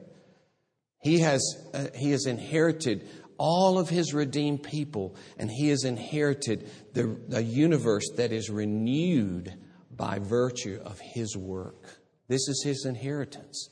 He 1.03 1.21
has, 1.21 1.43
uh, 1.75 1.89
he 1.95 2.13
has 2.13 2.25
inherited 2.25 3.07
all 3.39 3.79
of 3.79 3.89
his 3.89 4.15
redeemed 4.15 4.63
people, 4.63 5.17
and 5.39 5.51
he 5.51 5.69
has 5.69 5.85
inherited 5.85 6.71
the, 6.93 7.19
the 7.29 7.43
universe 7.43 8.09
that 8.17 8.33
is 8.33 8.51
renewed 8.51 9.55
by 9.91 10.19
virtue 10.19 10.81
of 10.85 11.01
his 11.01 11.37
work. 11.37 12.01
This 12.29 12.49
is 12.49 12.63
his 12.65 12.85
inheritance. 12.85 13.69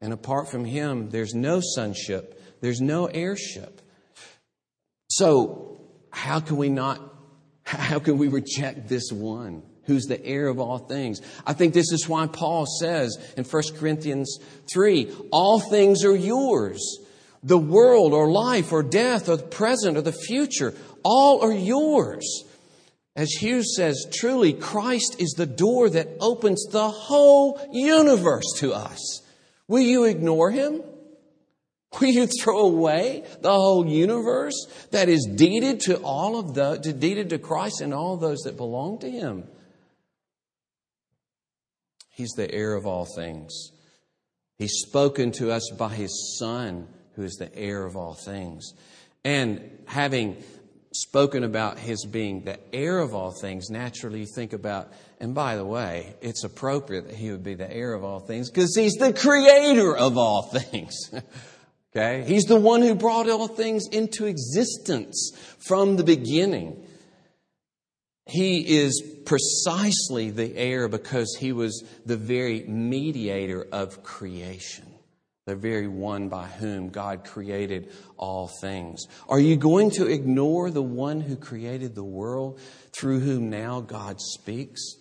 And 0.00 0.12
apart 0.12 0.48
from 0.48 0.64
him, 0.64 1.10
there's 1.10 1.34
no 1.34 1.60
sonship, 1.60 2.40
there's 2.60 2.80
no 2.80 3.06
heirship. 3.06 3.82
So, 5.08 5.80
how 6.10 6.40
can 6.40 6.56
we 6.56 6.68
not, 6.68 7.00
how 7.64 7.98
can 7.98 8.18
we 8.18 8.28
reject 8.28 8.88
this 8.88 9.10
one? 9.12 9.62
who's 9.88 10.04
the 10.04 10.22
heir 10.24 10.48
of 10.48 10.60
all 10.60 10.78
things. 10.78 11.20
I 11.46 11.54
think 11.54 11.74
this 11.74 11.90
is 11.92 12.06
why 12.06 12.26
Paul 12.26 12.66
says 12.66 13.16
in 13.36 13.44
1 13.44 13.62
Corinthians 13.76 14.38
3 14.72 15.10
all 15.32 15.58
things 15.58 16.04
are 16.04 16.14
yours. 16.14 16.98
The 17.42 17.58
world 17.58 18.12
or 18.12 18.30
life 18.30 18.72
or 18.72 18.82
death 18.82 19.28
or 19.28 19.36
the 19.36 19.42
present 19.42 19.96
or 19.96 20.02
the 20.02 20.12
future, 20.12 20.74
all 21.04 21.40
are 21.40 21.52
yours. 21.52 22.44
As 23.14 23.30
Hughes 23.32 23.74
says, 23.74 24.06
truly, 24.12 24.52
Christ 24.52 25.16
is 25.20 25.34
the 25.36 25.46
door 25.46 25.90
that 25.90 26.08
opens 26.20 26.64
the 26.70 26.88
whole 26.88 27.60
universe 27.72 28.52
to 28.58 28.72
us. 28.72 29.22
Will 29.66 29.80
you 29.80 30.04
ignore 30.04 30.50
Him? 30.50 30.82
Will 32.00 32.08
you 32.08 32.26
throw 32.26 32.60
away 32.60 33.24
the 33.40 33.52
whole 33.52 33.86
universe 33.86 34.66
that 34.90 35.08
is 35.08 35.28
deeded 35.34 35.80
to 35.80 35.96
all 35.96 36.38
of 36.38 36.54
the, 36.54 36.76
deeded 36.76 37.30
to 37.30 37.38
Christ 37.38 37.80
and 37.80 37.94
all 37.94 38.16
those 38.16 38.38
that 38.40 38.56
belong 38.56 38.98
to 39.00 39.10
Him? 39.10 39.44
He's 42.10 42.32
the 42.36 42.52
heir 42.52 42.74
of 42.74 42.86
all 42.86 43.06
things. 43.16 43.72
He's 44.56 44.82
spoken 44.86 45.32
to 45.32 45.50
us 45.50 45.70
by 45.76 45.90
His 45.90 46.36
Son, 46.38 46.88
who 47.18 47.24
is 47.24 47.34
the 47.34 47.52
heir 47.52 47.84
of 47.84 47.96
all 47.96 48.14
things. 48.14 48.74
And 49.24 49.60
having 49.86 50.36
spoken 50.92 51.42
about 51.42 51.76
His 51.76 52.06
being 52.06 52.44
the 52.44 52.60
heir 52.72 53.00
of 53.00 53.12
all 53.12 53.32
things, 53.32 53.70
naturally 53.70 54.20
you 54.20 54.26
think 54.36 54.52
about, 54.52 54.92
and 55.18 55.34
by 55.34 55.56
the 55.56 55.64
way, 55.64 56.14
it's 56.20 56.44
appropriate 56.44 57.08
that 57.08 57.16
He 57.16 57.32
would 57.32 57.42
be 57.42 57.54
the 57.54 57.70
heir 57.70 57.92
of 57.92 58.04
all 58.04 58.20
things 58.20 58.50
because 58.50 58.76
He's 58.76 58.94
the 58.94 59.12
creator 59.12 59.96
of 59.96 60.16
all 60.16 60.42
things. 60.42 60.94
okay? 61.96 62.22
He's 62.24 62.44
the 62.44 62.54
one 62.54 62.82
who 62.82 62.94
brought 62.94 63.28
all 63.28 63.48
things 63.48 63.88
into 63.90 64.26
existence 64.26 65.32
from 65.58 65.96
the 65.96 66.04
beginning. 66.04 66.86
He 68.26 68.78
is 68.78 69.02
precisely 69.24 70.30
the 70.30 70.56
heir 70.56 70.86
because 70.86 71.36
he 71.40 71.50
was 71.50 71.82
the 72.06 72.16
very 72.16 72.62
mediator 72.62 73.66
of 73.72 74.04
creation, 74.04 74.86
the 75.48 75.56
very 75.56 75.88
one 75.88 76.28
by 76.28 76.44
whom 76.44 76.90
God 76.90 77.24
created 77.24 77.90
all 78.18 78.50
things. 78.60 79.06
Are 79.30 79.40
you 79.40 79.56
going 79.56 79.90
to 79.92 80.06
ignore 80.06 80.70
the 80.70 80.82
one 80.82 81.22
who 81.22 81.36
created 81.36 81.94
the 81.94 82.04
world 82.04 82.60
through 82.92 83.20
whom 83.20 83.48
now 83.48 83.80
God 83.80 84.20
speaks? 84.20 84.96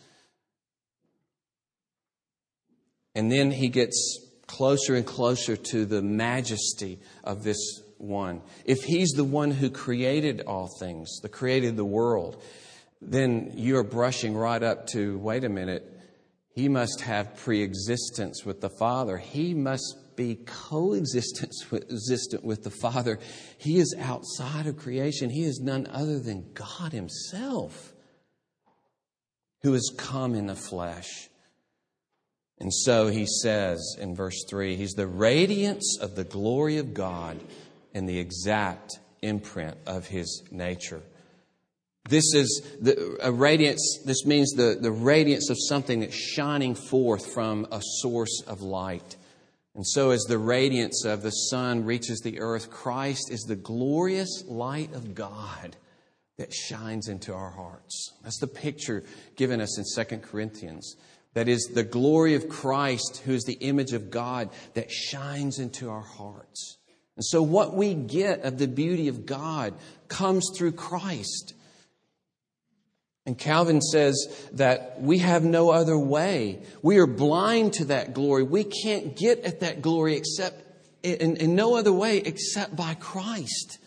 And 3.13 3.29
then 3.29 3.51
he 3.51 3.67
gets 3.67 4.25
closer 4.47 4.95
and 4.95 5.05
closer 5.05 5.57
to 5.57 5.86
the 5.86 6.01
majesty 6.01 6.99
of 7.25 7.43
this 7.43 7.81
1. 7.97 8.41
If 8.63 8.86
He's 8.86 9.10
the 9.10 9.25
one 9.25 9.51
who 9.51 9.69
created 9.69 10.43
all 10.47 10.69
things, 10.79 11.19
the 11.21 11.27
created 11.27 11.75
the 11.75 11.83
world, 11.83 12.41
then 13.01 13.51
you're 13.55 13.83
brushing 13.83 14.33
right 14.33 14.63
up 14.63 14.88
to 14.93 15.17
wait 15.17 15.43
a 15.43 15.49
minute, 15.49 15.83
He 16.55 16.69
must 16.69 17.01
have 17.01 17.36
pre-existence 17.36 18.45
with 18.45 18.62
the 18.62 18.69
Father. 18.69 19.17
He 19.17 19.53
must 19.53 19.97
be 20.17 20.36
coexistent 20.45 21.53
with 22.43 22.63
the 22.63 22.69
Father. 22.69 23.19
He 23.58 23.77
is 23.77 23.95
outside 23.97 24.67
of 24.67 24.75
creation. 24.75 25.30
He 25.30 25.45
is 25.45 25.62
none 25.62 25.88
other 25.89 26.19
than 26.19 26.51
God 26.53 26.91
Himself 26.91 27.93
who 29.62 29.71
has 29.73 29.89
come 29.95 30.36
in 30.36 30.47
the 30.47 30.56
flesh. 30.56 31.30
And 32.60 32.73
so 32.73 33.08
he 33.08 33.25
says 33.25 33.95
in 33.99 34.15
verse 34.15 34.43
3 34.49 34.75
He's 34.75 34.93
the 34.93 35.08
radiance 35.08 35.97
of 36.01 36.15
the 36.15 36.23
glory 36.23 36.77
of 36.77 36.93
God 36.93 37.39
and 37.93 38.10
the 38.10 38.19
exact 38.19 38.99
imprint 39.21 39.77
of 39.86 40.08
His 40.08 40.43
nature. 40.51 41.01
This 42.10 42.34
is 42.34 42.62
the, 42.82 43.17
a 43.21 43.32
radiance, 43.32 43.99
this 44.06 44.25
means 44.25 44.53
the, 44.53 44.77
the 44.80 44.91
radiance 44.91 45.49
of 45.49 45.58
something 45.60 45.99
that's 45.99 46.15
shining 46.15 46.73
forth 46.73 47.34
from 47.34 47.67
a 47.71 47.82
source 47.99 48.41
of 48.47 48.62
light. 48.62 49.17
And 49.77 49.85
so, 49.85 50.09
as 50.09 50.23
the 50.23 50.39
radiance 50.39 51.05
of 51.05 51.21
the 51.21 51.29
sun 51.29 51.85
reaches 51.85 52.21
the 52.21 52.39
earth, 52.39 52.71
Christ 52.71 53.29
is 53.31 53.41
the 53.41 53.55
glorious 53.55 54.43
light 54.47 54.91
of 54.95 55.13
God 55.13 55.75
that 56.39 56.51
shines 56.51 57.07
into 57.07 57.31
our 57.31 57.51
hearts. 57.51 58.13
That's 58.23 58.39
the 58.39 58.47
picture 58.47 59.03
given 59.35 59.61
us 59.61 59.77
in 59.77 60.05
2 60.05 60.17
Corinthians. 60.17 60.95
That 61.35 61.47
is 61.47 61.69
the 61.75 61.83
glory 61.83 62.33
of 62.33 62.49
Christ, 62.49 63.21
who 63.23 63.33
is 63.33 63.43
the 63.43 63.53
image 63.53 63.93
of 63.93 64.09
God, 64.09 64.49
that 64.73 64.89
shines 64.89 65.59
into 65.59 65.91
our 65.91 66.01
hearts. 66.01 66.79
And 67.15 67.23
so, 67.23 67.43
what 67.43 67.75
we 67.75 67.93
get 67.93 68.41
of 68.41 68.57
the 68.57 68.67
beauty 68.67 69.07
of 69.09 69.27
God 69.27 69.75
comes 70.07 70.49
through 70.57 70.71
Christ. 70.71 71.53
And 73.27 73.37
Calvin 73.37 73.81
says 73.81 74.47
that 74.53 75.01
we 75.01 75.17
have 75.17 75.43
no 75.43 75.69
other 75.69 75.99
way. 75.99 76.59
We 76.81 76.97
are 76.97 77.05
blind 77.05 77.73
to 77.73 77.85
that 77.85 78.13
glory. 78.13 78.43
We 78.43 78.63
can't 78.63 79.17
get 79.17 79.43
at 79.43 79.59
that 79.59 79.81
glory 79.81 80.15
except 80.15 80.63
in, 81.03 81.35
in 81.35 81.53
no 81.53 81.75
other 81.75 81.91
way 81.91 82.19
except 82.19 82.77
by 82.77 82.93
Christ. 82.93 83.79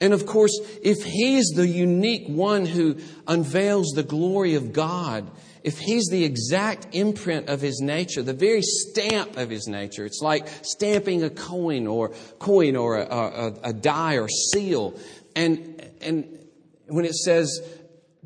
And 0.00 0.14
of 0.14 0.24
course, 0.24 0.58
if 0.82 1.04
He's 1.04 1.48
the 1.48 1.68
unique 1.68 2.26
one 2.26 2.64
who 2.64 2.96
unveils 3.26 3.88
the 3.88 4.02
glory 4.02 4.54
of 4.54 4.72
God, 4.72 5.30
if 5.62 5.78
He's 5.78 6.06
the 6.06 6.24
exact 6.24 6.94
imprint 6.94 7.50
of 7.50 7.60
His 7.60 7.82
nature, 7.82 8.22
the 8.22 8.32
very 8.32 8.62
stamp 8.62 9.36
of 9.36 9.50
His 9.50 9.66
nature, 9.66 10.06
it's 10.06 10.22
like 10.22 10.48
stamping 10.62 11.22
a 11.22 11.28
coin 11.28 11.86
or 11.86 12.14
coin 12.38 12.76
or 12.76 12.96
a, 12.96 13.04
a, 13.04 13.52
a 13.64 13.72
die 13.74 14.14
or 14.14 14.28
seal. 14.28 14.98
And, 15.36 15.86
and 16.00 16.38
when 16.86 17.04
it 17.04 17.14
says 17.14 17.60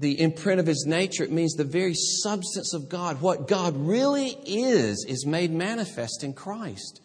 the 0.03 0.21
imprint 0.21 0.61
of 0.61 0.67
his 0.67 0.85
nature, 0.87 1.23
it 1.25 1.31
means 1.31 1.55
the 1.55 1.65
very 1.65 1.95
substance 1.95 2.75
of 2.75 2.89
God. 2.89 3.23
What 3.23 3.49
God 3.49 3.77
really 3.77 4.37
is, 4.45 5.07
is 5.09 5.25
made 5.25 5.53
manifest 5.53 6.25
in 6.25 6.35
Christ. 6.35 7.01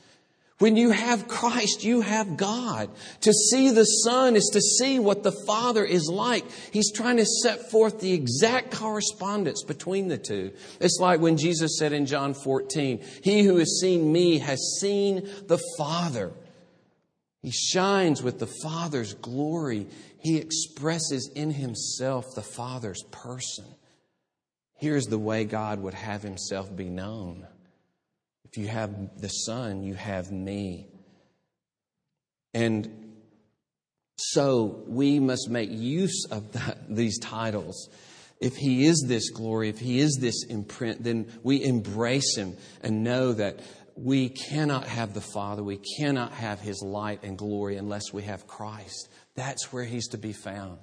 When 0.57 0.75
you 0.75 0.89
have 0.89 1.27
Christ, 1.27 1.83
you 1.83 2.01
have 2.01 2.36
God. 2.36 2.89
To 3.21 3.31
see 3.31 3.69
the 3.69 3.83
Son 3.83 4.36
is 4.36 4.49
to 4.53 4.62
see 4.62 4.97
what 4.97 5.21
the 5.21 5.36
Father 5.45 5.86
is 5.86 6.10
like. 6.12 6.43
He's 6.71 6.91
trying 6.91 7.17
to 7.17 7.25
set 7.25 7.69
forth 7.69 7.99
the 7.99 8.13
exact 8.13 8.71
correspondence 8.71 9.63
between 9.63 10.07
the 10.07 10.17
two. 10.17 10.51
It's 10.81 10.97
like 10.99 11.19
when 11.19 11.38
Jesus 11.38 11.77
said 11.77 11.93
in 11.93 12.07
John 12.07 12.33
14, 12.33 13.03
He 13.23 13.43
who 13.43 13.57
has 13.57 13.79
seen 13.79 14.12
me 14.12 14.39
has 14.39 14.79
seen 14.81 15.29
the 15.45 15.60
Father. 15.77 16.33
He 17.43 17.51
shines 17.51 18.23
with 18.23 18.39
the 18.39 18.49
Father's 18.63 19.13
glory 19.13 19.86
he 20.28 20.38
expresses 20.38 21.32
in 21.36 21.52
himself 21.52 22.36
the 22.36 22.42
Father's 22.42 23.02
person. 23.12 23.66
Here's 24.76 25.06
the 25.06 25.18
way 25.18 25.46
God 25.46 25.80
would 25.80 25.94
have 25.94 26.22
himself 26.22 26.76
be 26.76 26.90
known. 26.90 27.48
If 28.44 28.58
you 28.58 28.68
have 28.68 29.22
the 29.22 29.30
Son, 29.30 29.84
you 29.84 29.94
have 29.94 30.30
me. 30.32 30.88
And 32.54 33.13
so 34.18 34.84
we 34.88 35.20
must 35.20 35.50
make 35.50 35.70
use 35.72 36.26
of 36.30 36.52
that, 36.54 36.94
these 36.94 37.20
titles. 37.20 37.90
If 38.42 38.56
He 38.56 38.86
is 38.86 39.06
this 39.08 39.30
glory, 39.30 39.70
if 39.70 39.80
He 39.80 40.00
is 40.00 40.18
this 40.20 40.44
imprint, 40.50 41.04
then 41.04 41.32
we 41.44 41.63
embrace 41.63 42.36
Him 42.36 42.58
and 42.82 43.04
know 43.04 43.34
that 43.34 43.60
we 43.96 44.30
cannot 44.30 44.88
have 44.88 45.13
the 45.13 45.22
Father, 45.22 45.63
we 45.63 45.80
cannot 46.00 46.34
have 46.34 46.60
His 46.60 46.82
light 46.84 47.24
and 47.24 47.38
glory 47.38 47.78
unless 47.78 48.12
we 48.13 48.24
have 48.24 48.46
Christ. 48.46 49.10
That's 49.38 49.71
where 49.71 49.86
He's 49.86 50.10
to 50.10 50.17
be 50.17 50.34
found. 50.34 50.80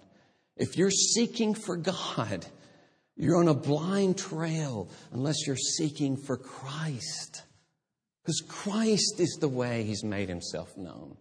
If 0.57 0.79
you're 0.79 0.90
seeking 0.90 1.55
for 1.55 1.77
God, 1.77 2.47
you're 3.17 3.37
on 3.37 3.49
a 3.49 3.55
blind 3.55 4.17
trail 4.17 4.88
unless 5.12 5.47
you're 5.47 5.57
seeking 5.57 6.17
for 6.17 6.37
Christ. 6.37 7.43
Because 8.23 8.43
Christ 8.49 9.17
is 9.19 9.37
the 9.40 9.49
way 9.49 9.83
He's 9.83 10.05
made 10.05 10.29
Himself 10.29 10.77
known. 10.79 11.17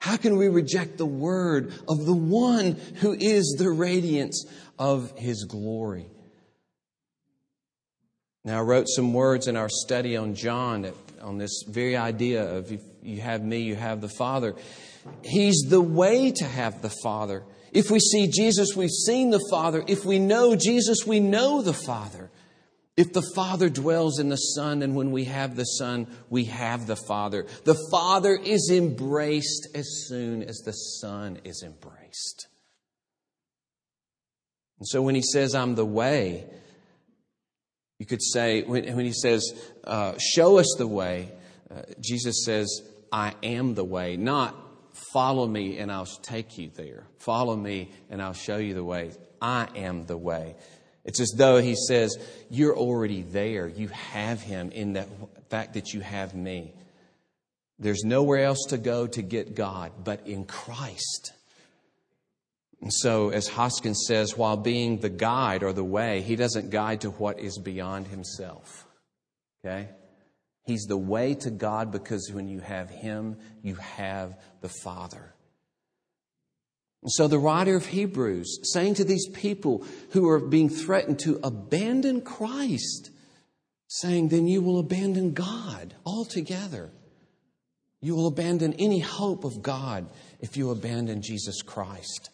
How 0.00 0.16
can 0.18 0.36
we 0.36 0.48
reject 0.48 0.98
the 0.98 1.06
word 1.06 1.72
of 1.88 2.04
the 2.04 2.12
one 2.12 2.72
who 2.96 3.16
is 3.18 3.56
the 3.58 3.70
radiance 3.70 4.44
of 4.78 5.16
His 5.16 5.44
glory? 5.44 6.08
Now, 8.44 8.58
I 8.58 8.62
wrote 8.62 8.88
some 8.88 9.14
words 9.14 9.46
in 9.46 9.56
our 9.56 9.70
study 9.70 10.16
on 10.16 10.34
John 10.34 10.92
on 11.22 11.38
this 11.38 11.62
very 11.66 11.96
idea 11.96 12.44
of 12.44 12.72
if 12.72 12.82
you 13.02 13.20
have 13.22 13.42
me, 13.42 13.60
you 13.60 13.76
have 13.76 14.02
the 14.02 14.10
Father. 14.10 14.54
He's 15.22 15.66
the 15.68 15.80
way 15.80 16.30
to 16.32 16.44
have 16.44 16.82
the 16.82 16.92
Father. 17.02 17.44
If 17.72 17.90
we 17.90 17.98
see 17.98 18.28
Jesus, 18.28 18.76
we've 18.76 18.90
seen 18.90 19.30
the 19.30 19.44
Father. 19.50 19.82
If 19.86 20.04
we 20.04 20.18
know 20.18 20.54
Jesus, 20.54 21.06
we 21.06 21.20
know 21.20 21.60
the 21.60 21.74
Father. 21.74 22.30
If 22.96 23.12
the 23.12 23.28
Father 23.34 23.68
dwells 23.68 24.20
in 24.20 24.28
the 24.28 24.36
Son, 24.36 24.82
and 24.82 24.94
when 24.94 25.10
we 25.10 25.24
have 25.24 25.56
the 25.56 25.64
Son, 25.64 26.06
we 26.30 26.44
have 26.44 26.86
the 26.86 26.96
Father. 26.96 27.46
The 27.64 27.76
Father 27.90 28.38
is 28.40 28.70
embraced 28.72 29.68
as 29.74 30.06
soon 30.06 30.44
as 30.44 30.58
the 30.58 30.72
Son 30.72 31.40
is 31.42 31.64
embraced. 31.64 32.46
And 34.78 34.86
so 34.86 35.02
when 35.02 35.16
he 35.16 35.22
says, 35.22 35.56
I'm 35.56 35.74
the 35.74 35.84
way, 35.84 36.46
you 37.98 38.06
could 38.06 38.22
say, 38.22 38.62
when, 38.62 38.84
when 38.94 39.04
he 39.04 39.12
says, 39.12 39.52
uh, 39.82 40.14
Show 40.18 40.58
us 40.58 40.74
the 40.78 40.86
way, 40.86 41.32
uh, 41.74 41.82
Jesus 42.00 42.44
says, 42.44 42.82
I 43.10 43.34
am 43.42 43.74
the 43.74 43.84
way, 43.84 44.16
not 44.16 44.54
follow 45.14 45.46
me 45.46 45.78
and 45.78 45.90
I'll 45.92 46.04
take 46.04 46.58
you 46.58 46.70
there. 46.74 47.04
Follow 47.18 47.56
me 47.56 47.88
and 48.10 48.20
I'll 48.20 48.34
show 48.34 48.56
you 48.56 48.74
the 48.74 48.84
way. 48.84 49.12
I 49.40 49.68
am 49.76 50.06
the 50.06 50.18
way. 50.18 50.56
It's 51.04 51.20
as 51.20 51.32
though 51.36 51.58
he 51.58 51.76
says, 51.76 52.18
You're 52.50 52.76
already 52.76 53.22
there. 53.22 53.68
You 53.68 53.88
have 53.88 54.42
him 54.42 54.72
in 54.72 54.94
the 54.94 55.06
fact 55.48 55.74
that 55.74 55.94
you 55.94 56.00
have 56.00 56.34
me. 56.34 56.74
There's 57.78 58.02
nowhere 58.04 58.44
else 58.44 58.66
to 58.70 58.78
go 58.78 59.06
to 59.06 59.22
get 59.22 59.54
God 59.54 59.92
but 60.02 60.26
in 60.26 60.44
Christ. 60.44 61.32
And 62.80 62.92
so, 62.92 63.30
as 63.30 63.48
Hoskyns 63.48 63.96
says, 64.06 64.36
while 64.36 64.56
being 64.56 64.98
the 64.98 65.08
guide 65.08 65.62
or 65.62 65.72
the 65.72 65.84
way, 65.84 66.22
he 66.22 66.36
doesn't 66.36 66.70
guide 66.70 67.02
to 67.02 67.10
what 67.10 67.38
is 67.38 67.58
beyond 67.58 68.08
himself. 68.08 68.86
Okay? 69.64 69.88
He's 70.64 70.86
the 70.86 70.96
way 70.96 71.34
to 71.34 71.50
God 71.50 71.92
because 71.92 72.30
when 72.32 72.48
you 72.48 72.60
have 72.60 72.90
him, 72.90 73.36
you 73.62 73.74
have 73.74 74.38
the 74.60 74.68
Father. 74.68 75.34
So 77.06 77.28
the 77.28 77.38
writer 77.38 77.76
of 77.76 77.86
Hebrews 77.86 78.60
saying 78.72 78.94
to 78.94 79.04
these 79.04 79.28
people 79.28 79.84
who 80.12 80.26
are 80.28 80.40
being 80.40 80.70
threatened 80.70 81.18
to 81.20 81.38
abandon 81.42 82.22
Christ, 82.22 83.10
saying, 83.88 84.28
then 84.28 84.48
you 84.48 84.62
will 84.62 84.78
abandon 84.78 85.34
God 85.34 85.94
altogether. 86.06 86.90
You 88.00 88.16
will 88.16 88.26
abandon 88.26 88.72
any 88.74 89.00
hope 89.00 89.44
of 89.44 89.62
God 89.62 90.06
if 90.40 90.56
you 90.56 90.70
abandon 90.70 91.20
Jesus 91.20 91.60
Christ. 91.60 92.30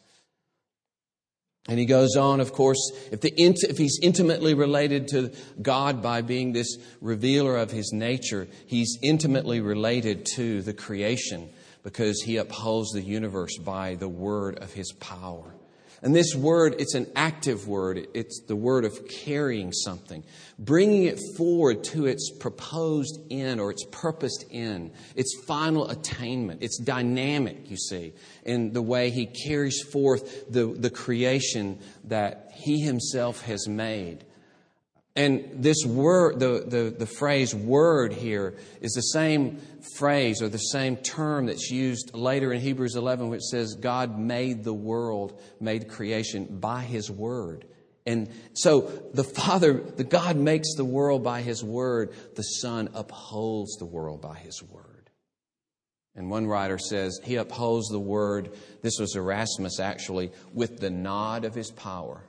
And 1.71 1.79
he 1.79 1.87
goes 1.87 2.17
on, 2.17 2.41
of 2.41 2.53
course, 2.53 2.91
if, 3.13 3.21
the, 3.21 3.33
if 3.37 3.79
he's 3.79 4.01
intimately 4.03 4.55
related 4.55 5.07
to 5.11 5.31
God 5.63 6.03
by 6.03 6.21
being 6.21 6.53
this 6.53 6.77
revealer 7.01 7.57
of 7.57 7.71
his 7.71 7.93
nature, 7.93 8.49
he's 8.67 8.99
intimately 9.05 9.61
related 9.61 10.27
to 10.35 10.63
the 10.63 10.75
creation 10.75 11.49
because 11.85 12.23
he 12.23 12.39
upholds 12.39 12.91
the 12.91 13.01
universe 13.01 13.57
by 13.57 13.95
the 13.95 14.09
word 14.09 14.59
of 14.59 14.73
his 14.73 14.91
power. 14.95 15.55
And 16.03 16.15
this 16.15 16.35
word, 16.35 16.77
it's 16.79 16.95
an 16.95 17.07
active 17.15 17.69
word. 17.69 18.07
It's 18.15 18.43
the 18.47 18.57
word 18.57 18.87
of 18.87 19.07
carrying 19.07 19.73
something, 19.73 20.25
bringing 20.59 21.05
it 21.05 21.21
forward 21.37 21.85
to 21.85 22.07
its 22.07 22.31
proposed 22.39 23.21
end 23.31 23.61
or 23.61 23.71
its 23.71 23.85
purposed 23.91 24.47
end, 24.51 24.93
its 25.15 25.39
final 25.47 25.91
attainment. 25.91 26.63
It's 26.63 26.79
dynamic, 26.79 27.71
you 27.71 27.77
see, 27.77 28.15
in 28.45 28.73
the 28.73 28.81
way 28.81 29.11
he 29.11 29.27
carries 29.27 29.83
forth 29.83 30.51
the, 30.51 30.67
the 30.67 30.91
creation 30.91 31.79
that 32.05 32.53
he 32.55 32.81
himself 32.81 33.43
has 33.43 33.69
made. 33.69 34.25
And 35.17 35.63
this 35.63 35.85
word, 35.85 36.39
the, 36.39 36.65
the, 36.67 36.95
the 36.97 37.07
phrase 37.07 37.55
word 37.55 38.13
here, 38.13 38.55
is 38.81 38.93
the 38.93 39.01
same 39.01 39.61
phrase 39.97 40.41
or 40.41 40.49
the 40.49 40.59
same 40.59 40.97
term 40.97 41.47
that's 41.47 41.71
used 41.71 42.15
later 42.15 42.53
in 42.53 42.61
Hebrews 42.61 42.95
11, 42.95 43.29
which 43.29 43.43
says, 43.43 43.75
God 43.75 44.19
made 44.19 44.63
the 44.63 44.75
world, 44.75 45.41
made 45.59 45.89
creation 45.89 46.59
by 46.61 46.83
His 46.83 47.11
word. 47.11 47.67
And 48.07 48.31
so 48.55 48.83
the 49.13 49.25
Father, 49.25 49.75
the 49.75 50.05
God 50.05 50.37
makes 50.37 50.75
the 50.75 50.85
world 50.85 51.25
by 51.25 51.43
His 51.43 51.63
word, 51.63 52.15
the 52.37 52.43
Son 52.43 52.89
upholds 52.95 53.77
the 53.77 53.87
world 53.87 54.23
by 54.23 54.37
His 54.37 54.63
word. 54.63 55.11
And 56.15 56.31
one 56.31 56.47
writer 56.47 56.79
says, 56.79 57.21
He 57.25 57.35
upholds 57.35 57.89
the 57.89 58.01
word, 58.01 58.57
this 58.83 58.99
was 59.01 59.17
Erasmus 59.17 59.81
actually, 59.81 60.31
with 60.53 60.79
the 60.79 60.91
nod 60.91 61.45
of 61.45 61.55
His 61.55 61.73
power. 61.73 62.23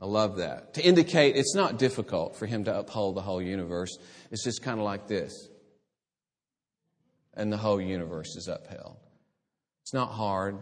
I 0.00 0.06
love 0.06 0.36
that. 0.38 0.74
To 0.74 0.82
indicate 0.82 1.36
it's 1.36 1.54
not 1.54 1.78
difficult 1.78 2.36
for 2.36 2.46
him 2.46 2.64
to 2.64 2.78
uphold 2.78 3.16
the 3.16 3.20
whole 3.20 3.42
universe. 3.42 3.98
It's 4.30 4.44
just 4.44 4.62
kind 4.62 4.78
of 4.78 4.84
like 4.84 5.08
this. 5.08 5.48
And 7.34 7.52
the 7.52 7.58
whole 7.58 7.80
universe 7.80 8.34
is 8.36 8.48
upheld. 8.48 8.96
It's 9.82 9.94
not 9.94 10.10
hard. 10.10 10.58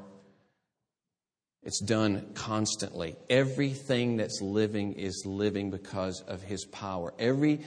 It's 1.62 1.80
done 1.80 2.30
constantly. 2.34 3.16
Everything 3.28 4.16
that's 4.16 4.40
living 4.40 4.94
is 4.94 5.24
living 5.26 5.70
because 5.70 6.22
of 6.26 6.42
his 6.42 6.64
power. 6.64 7.12
Every 7.18 7.60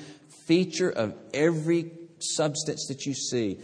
feature 0.47 0.89
of 0.89 1.15
every 1.33 1.91
substance 2.19 2.87
that 2.87 3.05
you 3.05 3.13
see 3.13 3.59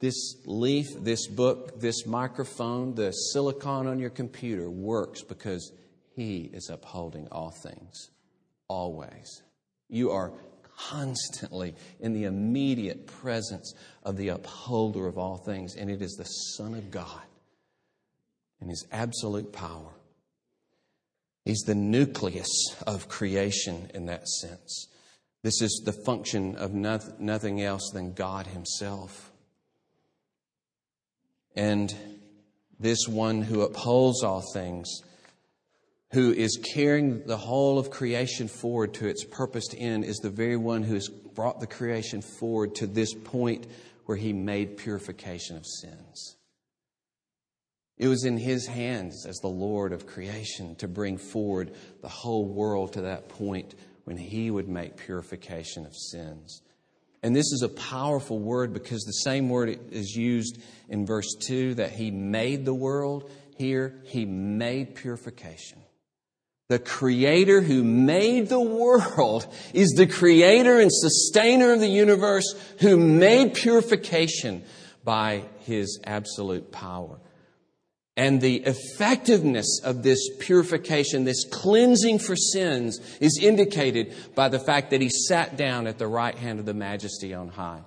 this 0.00 0.36
leaf, 0.46 0.88
this 0.98 1.28
book, 1.28 1.80
this 1.80 2.06
microphone, 2.06 2.94
the 2.94 3.12
silicon 3.12 3.86
on 3.86 3.98
your 3.98 4.10
computer 4.10 4.68
works 4.68 5.22
because 5.22 5.72
he 6.14 6.50
is 6.52 6.68
upholding 6.70 7.28
all 7.32 7.50
things, 7.50 8.10
always. 8.68 9.42
You 9.88 10.10
are 10.10 10.32
constantly 10.76 11.74
in 12.00 12.12
the 12.12 12.24
immediate 12.24 13.06
presence 13.06 13.74
of 14.02 14.16
the 14.16 14.28
upholder 14.28 15.06
of 15.06 15.18
all 15.18 15.36
things, 15.36 15.76
and 15.76 15.90
it 15.90 16.02
is 16.02 16.12
the 16.12 16.24
Son 16.24 16.74
of 16.74 16.90
God 16.90 17.22
in 18.60 18.68
his 18.68 18.86
absolute 18.92 19.52
power. 19.52 19.92
He's 21.44 21.62
the 21.66 21.74
nucleus 21.74 22.76
of 22.86 23.08
creation 23.08 23.90
in 23.94 24.06
that 24.06 24.28
sense. 24.28 24.88
This 25.42 25.60
is 25.60 25.82
the 25.84 25.92
function 25.92 26.54
of 26.54 26.72
nothing 26.72 27.62
else 27.62 27.90
than 27.92 28.12
God 28.12 28.46
Himself. 28.46 29.32
And 31.56 31.92
this 32.78 33.08
one 33.08 33.42
who 33.42 33.62
upholds 33.62 34.22
all 34.22 34.44
things 34.54 34.88
who 36.12 36.32
is 36.32 36.60
carrying 36.74 37.24
the 37.26 37.36
whole 37.36 37.78
of 37.78 37.90
creation 37.90 38.46
forward 38.46 38.92
to 38.94 39.08
its 39.08 39.24
purposed 39.24 39.74
end 39.78 40.04
is 40.04 40.18
the 40.18 40.30
very 40.30 40.56
one 40.56 40.82
who 40.82 40.94
has 40.94 41.08
brought 41.08 41.58
the 41.58 41.66
creation 41.66 42.20
forward 42.20 42.74
to 42.74 42.86
this 42.86 43.14
point 43.14 43.66
where 44.04 44.18
he 44.18 44.32
made 44.32 44.76
purification 44.76 45.56
of 45.56 45.64
sins. 45.64 46.36
It 47.96 48.08
was 48.08 48.24
in 48.24 48.36
his 48.36 48.66
hands 48.66 49.24
as 49.26 49.36
the 49.36 49.48
Lord 49.48 49.92
of 49.92 50.06
creation 50.06 50.74
to 50.76 50.88
bring 50.88 51.16
forward 51.16 51.72
the 52.02 52.08
whole 52.08 52.46
world 52.46 52.92
to 52.94 53.02
that 53.02 53.28
point 53.28 53.74
when 54.04 54.16
he 54.16 54.50
would 54.50 54.68
make 54.68 54.96
purification 54.96 55.86
of 55.86 55.94
sins. 55.94 56.62
And 57.22 57.34
this 57.34 57.52
is 57.52 57.62
a 57.62 57.68
powerful 57.68 58.38
word 58.38 58.72
because 58.72 59.02
the 59.04 59.12
same 59.12 59.48
word 59.48 59.78
is 59.92 60.16
used 60.16 60.60
in 60.88 61.06
verse 61.06 61.32
2 61.46 61.74
that 61.74 61.92
he 61.92 62.10
made 62.10 62.64
the 62.64 62.74
world. 62.74 63.30
Here, 63.56 64.00
he 64.04 64.24
made 64.24 64.96
purification. 64.96 65.81
The 66.72 66.78
creator 66.78 67.60
who 67.60 67.84
made 67.84 68.48
the 68.48 68.58
world 68.58 69.46
is 69.74 69.90
the 69.90 70.06
creator 70.06 70.80
and 70.80 70.90
sustainer 70.90 71.74
of 71.74 71.80
the 71.80 71.86
universe 71.86 72.54
who 72.80 72.96
made 72.96 73.52
purification 73.52 74.64
by 75.04 75.42
his 75.66 76.00
absolute 76.04 76.72
power. 76.72 77.20
And 78.16 78.40
the 78.40 78.62
effectiveness 78.64 79.82
of 79.84 80.02
this 80.02 80.18
purification, 80.38 81.24
this 81.24 81.44
cleansing 81.44 82.20
for 82.20 82.36
sins, 82.36 83.00
is 83.20 83.38
indicated 83.42 84.14
by 84.34 84.48
the 84.48 84.58
fact 84.58 84.92
that 84.92 85.02
he 85.02 85.10
sat 85.10 85.58
down 85.58 85.86
at 85.86 85.98
the 85.98 86.08
right 86.08 86.34
hand 86.34 86.58
of 86.58 86.64
the 86.64 86.72
majesty 86.72 87.34
on 87.34 87.48
high. 87.48 87.82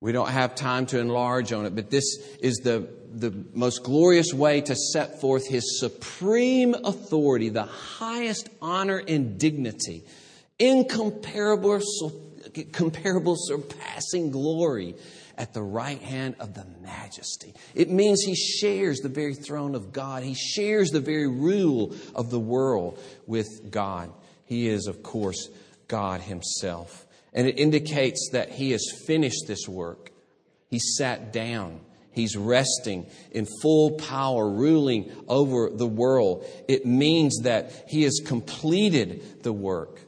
We 0.00 0.12
don't 0.12 0.30
have 0.30 0.54
time 0.54 0.86
to 0.86 0.98
enlarge 0.98 1.52
on 1.52 1.66
it, 1.66 1.74
but 1.74 1.90
this 1.90 2.04
is 2.40 2.56
the, 2.64 2.88
the 3.16 3.32
most 3.54 3.82
glorious 3.82 4.32
way 4.34 4.60
to 4.60 4.76
set 4.76 5.20
forth 5.20 5.48
his 5.48 5.80
supreme 5.80 6.74
authority, 6.74 7.48
the 7.48 7.62
highest 7.62 8.48
honor 8.60 9.02
and 9.08 9.38
dignity, 9.38 10.04
incomparable, 10.58 11.80
comparable, 12.72 13.34
surpassing 13.38 14.30
glory 14.30 14.94
at 15.38 15.54
the 15.54 15.62
right 15.62 16.00
hand 16.00 16.36
of 16.40 16.54
the 16.54 16.66
majesty. 16.82 17.54
It 17.74 17.90
means 17.90 18.22
he 18.22 18.34
shares 18.34 19.00
the 19.00 19.08
very 19.08 19.34
throne 19.34 19.74
of 19.74 19.92
God. 19.92 20.22
He 20.22 20.34
shares 20.34 20.90
the 20.90 21.00
very 21.00 21.28
rule 21.28 21.94
of 22.14 22.30
the 22.30 22.40
world 22.40 22.98
with 23.26 23.70
God. 23.70 24.12
He 24.44 24.68
is, 24.68 24.86
of 24.86 25.02
course, 25.02 25.48
God 25.88 26.20
himself. 26.20 27.06
And 27.32 27.46
it 27.46 27.58
indicates 27.58 28.30
that 28.32 28.50
he 28.50 28.72
has 28.72 28.84
finished 29.06 29.46
this 29.46 29.68
work. 29.68 30.10
He 30.70 30.78
sat 30.78 31.32
down. 31.32 31.80
He's 32.16 32.34
resting 32.34 33.06
in 33.30 33.46
full 33.60 33.92
power, 33.92 34.48
ruling 34.48 35.12
over 35.28 35.68
the 35.68 35.86
world. 35.86 36.46
It 36.66 36.86
means 36.86 37.42
that 37.42 37.84
he 37.86 38.04
has 38.04 38.22
completed 38.24 39.42
the 39.42 39.52
work. 39.52 40.00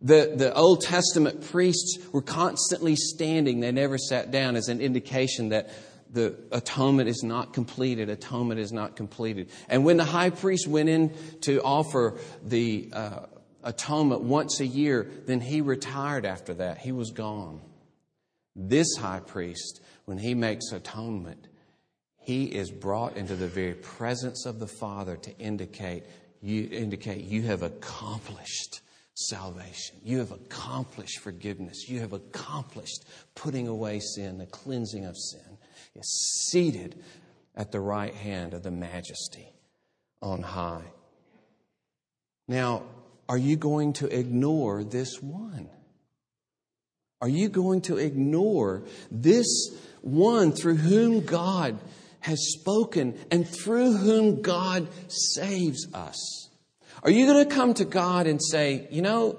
The, 0.00 0.32
the 0.34 0.52
Old 0.54 0.80
Testament 0.80 1.48
priests 1.50 1.98
were 2.10 2.22
constantly 2.22 2.96
standing, 2.96 3.60
they 3.60 3.70
never 3.70 3.98
sat 3.98 4.30
down, 4.30 4.56
as 4.56 4.68
an 4.68 4.80
indication 4.80 5.50
that 5.50 5.70
the 6.10 6.36
atonement 6.52 7.10
is 7.10 7.22
not 7.22 7.52
completed. 7.52 8.08
Atonement 8.08 8.58
is 8.58 8.72
not 8.72 8.96
completed. 8.96 9.50
And 9.68 9.84
when 9.84 9.98
the 9.98 10.04
high 10.04 10.30
priest 10.30 10.66
went 10.66 10.88
in 10.88 11.14
to 11.42 11.60
offer 11.62 12.18
the 12.42 12.88
uh, 12.94 13.26
atonement 13.62 14.22
once 14.22 14.60
a 14.60 14.66
year, 14.66 15.10
then 15.26 15.40
he 15.40 15.60
retired 15.60 16.24
after 16.24 16.54
that. 16.54 16.78
He 16.78 16.92
was 16.92 17.10
gone. 17.10 17.60
This 18.54 18.96
high 18.98 19.20
priest, 19.20 19.80
when 20.04 20.18
he 20.18 20.34
makes 20.34 20.72
atonement, 20.72 21.48
he 22.18 22.44
is 22.44 22.70
brought 22.70 23.16
into 23.16 23.34
the 23.34 23.48
very 23.48 23.74
presence 23.74 24.46
of 24.46 24.58
the 24.58 24.66
Father 24.66 25.16
to 25.16 25.38
indicate 25.38 26.04
you 26.42 26.68
indicate 26.72 27.24
you 27.24 27.42
have 27.42 27.62
accomplished 27.62 28.80
salvation. 29.14 29.96
You 30.02 30.18
have 30.18 30.32
accomplished 30.32 31.20
forgiveness. 31.20 31.88
You 31.88 32.00
have 32.00 32.12
accomplished 32.12 33.04
putting 33.36 33.68
away 33.68 34.00
sin, 34.00 34.38
the 34.38 34.46
cleansing 34.46 35.04
of 35.04 35.16
sin. 35.16 35.58
Is 35.94 36.50
seated 36.50 37.02
at 37.54 37.70
the 37.70 37.80
right 37.80 38.14
hand 38.14 38.54
of 38.54 38.62
the 38.62 38.70
majesty 38.70 39.52
on 40.20 40.42
high. 40.42 40.90
Now, 42.48 42.84
are 43.28 43.38
you 43.38 43.56
going 43.56 43.92
to 43.94 44.06
ignore 44.06 44.84
this 44.84 45.20
one? 45.20 45.68
Are 47.22 47.28
you 47.28 47.48
going 47.48 47.82
to 47.82 47.98
ignore 47.98 48.82
this 49.08 49.46
one 50.00 50.50
through 50.50 50.74
whom 50.74 51.24
God 51.24 51.78
has 52.18 52.52
spoken 52.58 53.16
and 53.30 53.48
through 53.48 53.96
whom 53.96 54.42
God 54.42 54.88
saves 55.06 55.86
us? 55.94 56.50
Are 57.04 57.10
you 57.10 57.26
going 57.26 57.48
to 57.48 57.54
come 57.54 57.74
to 57.74 57.84
God 57.84 58.26
and 58.26 58.42
say, 58.42 58.88
you 58.90 59.02
know, 59.02 59.38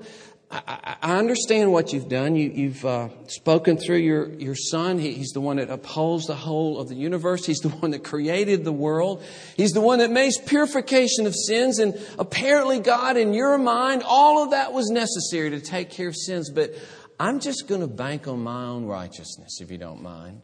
I, 0.49 1.17
understand 1.17 1.71
what 1.71 1.93
you've 1.93 2.09
done. 2.09 2.35
You, 2.35 2.69
have 2.69 2.85
uh, 2.85 3.09
spoken 3.27 3.77
through 3.77 3.97
your, 3.97 4.29
your 4.33 4.55
son. 4.55 4.99
He, 4.99 5.13
he's 5.13 5.31
the 5.31 5.41
one 5.41 5.57
that 5.57 5.71
upholds 5.71 6.27
the 6.27 6.35
whole 6.35 6.79
of 6.79 6.89
the 6.89 6.95
universe. 6.95 7.43
He's 7.43 7.59
the 7.59 7.69
one 7.69 7.91
that 7.91 8.03
created 8.03 8.63
the 8.63 8.71
world. 8.71 9.23
He's 9.57 9.71
the 9.71 9.81
one 9.81 9.99
that 9.99 10.11
makes 10.11 10.37
purification 10.37 11.25
of 11.25 11.33
sins. 11.35 11.79
And 11.79 11.99
apparently, 12.19 12.79
God, 12.79 13.17
in 13.17 13.33
your 13.33 13.57
mind, 13.57 14.03
all 14.05 14.43
of 14.43 14.51
that 14.51 14.73
was 14.73 14.89
necessary 14.89 15.49
to 15.51 15.59
take 15.59 15.89
care 15.89 16.09
of 16.09 16.15
sins. 16.15 16.51
But 16.51 16.75
I'm 17.19 17.39
just 17.39 17.67
going 17.67 17.81
to 17.81 17.87
bank 17.87 18.27
on 18.27 18.41
my 18.43 18.65
own 18.65 18.85
righteousness, 18.85 19.59
if 19.61 19.71
you 19.71 19.77
don't 19.77 20.01
mind. 20.01 20.41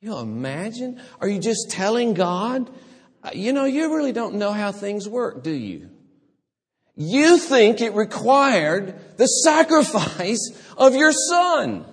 You 0.00 0.10
know, 0.10 0.20
imagine? 0.20 1.00
Are 1.20 1.28
you 1.28 1.38
just 1.38 1.70
telling 1.70 2.14
God? 2.14 2.70
Uh, 3.22 3.30
you 3.34 3.52
know, 3.52 3.64
you 3.64 3.94
really 3.94 4.12
don't 4.12 4.36
know 4.36 4.52
how 4.52 4.72
things 4.72 5.08
work, 5.08 5.42
do 5.42 5.50
you? 5.50 5.90
You 6.96 7.38
think 7.38 7.80
it 7.80 7.94
required 7.94 9.16
the 9.16 9.26
sacrifice 9.26 10.50
of 10.76 10.94
your 10.94 11.12
son. 11.12 11.84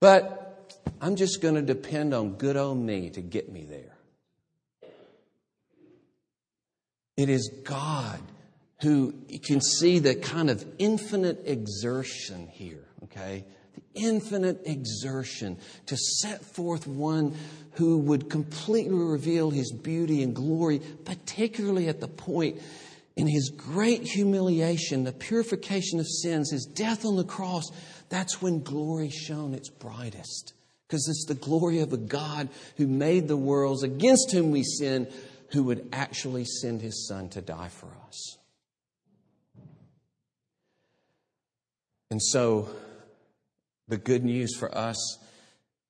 But 0.00 0.84
I'm 1.00 1.16
just 1.16 1.42
going 1.42 1.56
to 1.56 1.62
depend 1.62 2.14
on 2.14 2.34
good 2.34 2.56
old 2.56 2.78
me 2.78 3.10
to 3.10 3.20
get 3.20 3.50
me 3.50 3.64
there. 3.64 3.96
It 7.16 7.28
is 7.28 7.50
God 7.64 8.20
who 8.80 9.12
can 9.44 9.60
see 9.60 9.98
the 9.98 10.14
kind 10.14 10.50
of 10.50 10.64
infinite 10.78 11.42
exertion 11.46 12.46
here, 12.46 12.86
okay? 13.04 13.44
The 13.74 13.82
infinite 14.00 14.62
exertion 14.64 15.58
to 15.86 15.96
set 15.96 16.44
forth 16.44 16.86
one 16.86 17.36
who 17.72 17.98
would 17.98 18.30
completely 18.30 18.94
reveal 18.94 19.50
his 19.50 19.72
beauty 19.72 20.22
and 20.22 20.34
glory, 20.34 20.80
particularly 21.04 21.88
at 21.88 22.00
the 22.00 22.08
point 22.08 22.60
in 23.16 23.26
his 23.26 23.50
great 23.50 24.04
humiliation, 24.04 25.02
the 25.02 25.12
purification 25.12 25.98
of 25.98 26.06
sins, 26.06 26.52
his 26.52 26.64
death 26.64 27.04
on 27.04 27.16
the 27.16 27.24
cross, 27.24 27.64
that's 28.08 28.40
when 28.40 28.62
glory 28.62 29.10
shone 29.10 29.54
its 29.54 29.68
brightest. 29.68 30.54
Because 30.86 31.06
it's 31.08 31.26
the 31.26 31.34
glory 31.34 31.80
of 31.80 31.92
a 31.92 31.98
God 31.98 32.48
who 32.76 32.86
made 32.86 33.26
the 33.26 33.36
worlds, 33.36 33.82
against 33.82 34.30
whom 34.30 34.52
we 34.52 34.62
sin, 34.62 35.08
who 35.50 35.64
would 35.64 35.88
actually 35.92 36.44
send 36.44 36.80
his 36.80 37.08
son 37.08 37.28
to 37.30 37.42
die 37.42 37.68
for 37.68 37.90
us. 38.06 38.37
And 42.10 42.22
so, 42.22 42.68
the 43.88 43.98
good 43.98 44.24
news 44.24 44.56
for 44.56 44.76
us, 44.76 45.18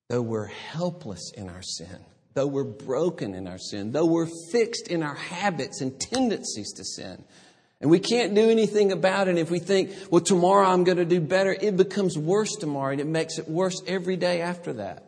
though 0.09 0.23
we're 0.23 0.47
helpless 0.47 1.33
in 1.37 1.49
our 1.49 1.63
sin, 1.63 1.99
though 2.35 2.47
we're 2.47 2.65
broken 2.65 3.35
in 3.35 3.47
our 3.47 3.59
sin, 3.59 3.93
though 3.93 4.07
we're 4.07 4.29
fixed 4.51 4.89
in 4.89 5.03
our 5.03 5.15
habits 5.15 5.81
and 5.81 5.99
tendencies 6.01 6.73
to 6.73 6.85
sin, 6.85 7.25
and 7.81 7.91
we 7.91 8.01
can't 8.01 8.35
do 8.35 8.51
anything 8.51 8.91
about 8.91 9.29
it. 9.29 9.39
If 9.39 9.51
we 9.51 9.61
think, 9.61 9.93
well, 10.11 10.21
tomorrow 10.21 10.67
I'm 10.67 10.83
going 10.83 10.99
to 10.99 11.05
do 11.05 11.21
better, 11.21 11.53
it 11.53 11.77
becomes 11.77 12.19
worse 12.19 12.57
tomorrow, 12.57 12.93
and 12.93 13.01
it 13.01 13.07
makes 13.07 13.39
it 13.39 13.49
worse 13.49 13.81
every 13.87 14.17
day 14.17 14.41
after 14.41 14.73
that. 14.75 15.05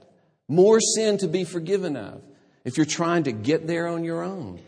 More 0.46 0.80
sin 0.80 1.18
to 1.18 1.28
be 1.28 1.44
forgiven 1.44 1.96
of 1.96 2.22
if 2.64 2.76
you're 2.76 2.86
trying 2.86 3.24
to 3.24 3.32
get 3.32 3.66
there 3.66 3.88
on 3.88 4.04
your 4.04 4.22
own. 4.22 4.60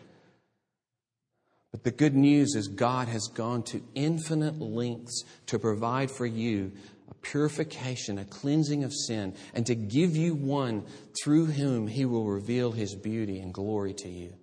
But 1.73 1.85
the 1.85 1.91
good 1.91 2.15
news 2.15 2.55
is 2.55 2.69
God 2.69 3.09
has 3.09 3.29
gone 3.29 3.63
to 3.65 3.83
infinite 3.95 4.61
lengths 4.61 5.25
to 5.47 5.59
provide 5.59 6.11
for 6.11 6.27
you 6.27 6.71
a 7.11 7.15
purification, 7.15 8.19
a 8.19 8.27
cleansing 8.27 8.85
of 8.85 8.93
sin, 8.93 9.35
and 9.55 9.65
to 9.67 9.75
give 9.75 10.15
you 10.15 10.35
one 10.35 10.85
through 11.25 11.47
whom 11.47 11.87
He 11.87 12.05
will 12.05 12.27
reveal 12.27 12.73
His 12.73 12.95
beauty 12.95 13.41
and 13.41 13.55
glory 13.55 13.95
to 13.95 14.09
you. 14.09 14.35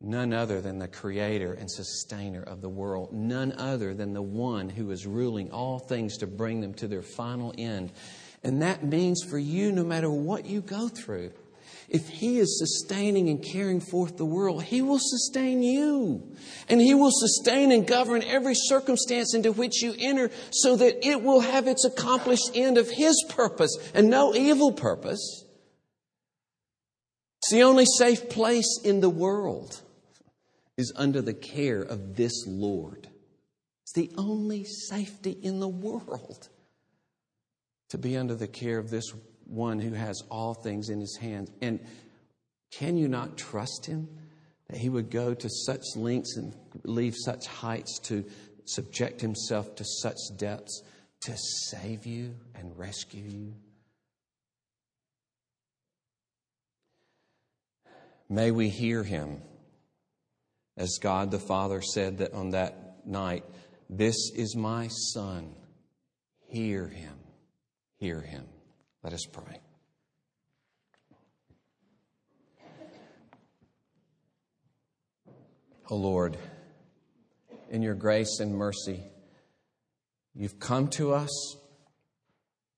None 0.00 0.32
other 0.32 0.60
than 0.60 0.80
the 0.80 0.88
creator 0.88 1.52
and 1.52 1.70
sustainer 1.70 2.42
of 2.42 2.60
the 2.60 2.68
world. 2.68 3.12
None 3.12 3.52
other 3.52 3.94
than 3.94 4.12
the 4.12 4.20
one 4.20 4.68
who 4.68 4.90
is 4.90 5.06
ruling 5.06 5.52
all 5.52 5.78
things 5.78 6.18
to 6.18 6.26
bring 6.26 6.60
them 6.60 6.74
to 6.74 6.88
their 6.88 7.02
final 7.02 7.54
end. 7.56 7.92
And 8.42 8.62
that 8.62 8.82
means 8.82 9.22
for 9.22 9.38
you, 9.38 9.70
no 9.70 9.84
matter 9.84 10.10
what 10.10 10.44
you 10.44 10.60
go 10.60 10.88
through, 10.88 11.30
if 11.92 12.08
He 12.08 12.38
is 12.38 12.58
sustaining 12.58 13.28
and 13.28 13.42
carrying 13.42 13.80
forth 13.80 14.16
the 14.16 14.24
world, 14.24 14.64
He 14.64 14.80
will 14.80 14.98
sustain 14.98 15.62
you. 15.62 16.34
And 16.68 16.80
He 16.80 16.94
will 16.94 17.12
sustain 17.12 17.70
and 17.70 17.86
govern 17.86 18.22
every 18.22 18.54
circumstance 18.54 19.34
into 19.34 19.52
which 19.52 19.82
you 19.82 19.94
enter 19.98 20.30
so 20.50 20.74
that 20.76 21.06
it 21.06 21.22
will 21.22 21.40
have 21.40 21.68
its 21.68 21.84
accomplished 21.84 22.50
end 22.54 22.78
of 22.78 22.88
His 22.90 23.22
purpose 23.28 23.76
and 23.94 24.08
no 24.08 24.34
evil 24.34 24.72
purpose. 24.72 25.44
It's 27.42 27.52
the 27.52 27.62
only 27.62 27.84
safe 27.84 28.30
place 28.30 28.80
in 28.82 29.00
the 29.00 29.10
world 29.10 29.82
is 30.78 30.94
under 30.96 31.20
the 31.20 31.34
care 31.34 31.82
of 31.82 32.16
this 32.16 32.46
Lord. 32.46 33.06
It's 33.82 33.92
the 33.92 34.10
only 34.16 34.64
safety 34.64 35.32
in 35.32 35.60
the 35.60 35.68
world 35.68 36.48
to 37.90 37.98
be 37.98 38.16
under 38.16 38.34
the 38.34 38.48
care 38.48 38.78
of 38.78 38.88
this 38.88 39.12
one 39.52 39.78
who 39.78 39.92
has 39.92 40.22
all 40.30 40.54
things 40.54 40.88
in 40.88 41.00
his 41.00 41.16
hands. 41.16 41.50
And 41.60 41.78
can 42.70 42.96
you 42.96 43.06
not 43.06 43.36
trust 43.36 43.86
him 43.86 44.08
that 44.68 44.78
he 44.78 44.88
would 44.88 45.10
go 45.10 45.34
to 45.34 45.48
such 45.48 45.82
lengths 45.94 46.36
and 46.36 46.54
leave 46.84 47.14
such 47.16 47.46
heights 47.46 47.98
to 48.04 48.24
subject 48.64 49.20
himself 49.20 49.74
to 49.76 49.84
such 49.84 50.16
depths 50.36 50.82
to 51.22 51.36
save 51.36 52.06
you 52.06 52.34
and 52.54 52.76
rescue 52.78 53.22
you? 53.22 53.54
May 58.28 58.50
we 58.50 58.70
hear 58.70 59.02
him 59.02 59.42
as 60.78 60.98
God 61.00 61.30
the 61.30 61.38
Father 61.38 61.82
said 61.82 62.18
that 62.18 62.32
on 62.32 62.50
that 62.50 63.06
night, 63.06 63.44
This 63.90 64.30
is 64.34 64.56
my 64.56 64.88
Son. 64.88 65.54
Hear 66.48 66.88
him. 66.88 67.14
Hear 67.98 68.22
him. 68.22 68.46
Let 69.02 69.12
us 69.12 69.26
pray. 69.30 69.60
O 75.90 75.94
oh 75.94 75.96
Lord, 75.96 76.38
in 77.68 77.82
your 77.82 77.94
grace 77.94 78.38
and 78.38 78.54
mercy, 78.54 79.02
you've 80.34 80.58
come 80.58 80.88
to 80.90 81.12
us. 81.12 81.56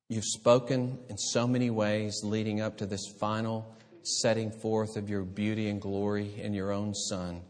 You've 0.08 0.24
spoken 0.24 0.98
in 1.08 1.18
so 1.18 1.46
many 1.46 1.70
ways 1.70 2.22
leading 2.24 2.60
up 2.60 2.78
to 2.78 2.86
this 2.86 3.06
final 3.20 3.76
setting 4.02 4.50
forth 4.50 4.96
of 4.96 5.08
your 5.08 5.22
beauty 5.22 5.68
and 5.68 5.80
glory 5.80 6.40
in 6.40 6.54
your 6.54 6.72
own 6.72 6.94
Son 6.94 7.42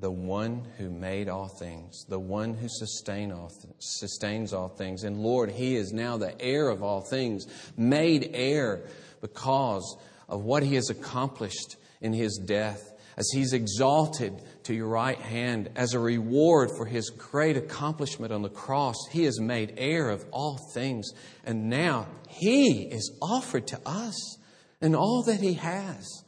the 0.00 0.10
one 0.10 0.66
who 0.78 0.88
made 0.88 1.28
all 1.28 1.48
things, 1.48 2.04
the 2.08 2.18
one 2.18 2.54
who 2.54 2.68
sustain 2.68 3.30
all 3.30 3.50
th- 3.50 3.74
sustains 3.78 4.52
all 4.54 4.68
things. 4.68 5.04
And 5.04 5.18
Lord, 5.18 5.50
He 5.50 5.76
is 5.76 5.92
now 5.92 6.16
the 6.16 6.40
heir 6.40 6.70
of 6.70 6.82
all 6.82 7.02
things, 7.02 7.46
made 7.76 8.30
heir 8.32 8.82
because 9.20 9.96
of 10.28 10.42
what 10.42 10.62
He 10.62 10.76
has 10.76 10.88
accomplished 10.88 11.76
in 12.00 12.14
His 12.14 12.38
death, 12.38 12.92
as 13.18 13.28
He's 13.30 13.52
exalted 13.52 14.40
to 14.62 14.74
your 14.74 14.88
right 14.88 15.18
hand 15.18 15.68
as 15.76 15.92
a 15.92 15.98
reward 15.98 16.70
for 16.70 16.86
His 16.86 17.10
great 17.10 17.58
accomplishment 17.58 18.32
on 18.32 18.40
the 18.40 18.48
cross. 18.48 18.96
He 19.10 19.26
is 19.26 19.38
made 19.38 19.74
heir 19.76 20.08
of 20.08 20.24
all 20.32 20.56
things. 20.72 21.10
And 21.44 21.68
now 21.68 22.06
He 22.26 22.88
is 22.90 23.12
offered 23.20 23.66
to 23.68 23.80
us 23.84 24.38
and 24.80 24.96
all 24.96 25.22
that 25.24 25.40
He 25.40 25.54
has. 25.54 26.24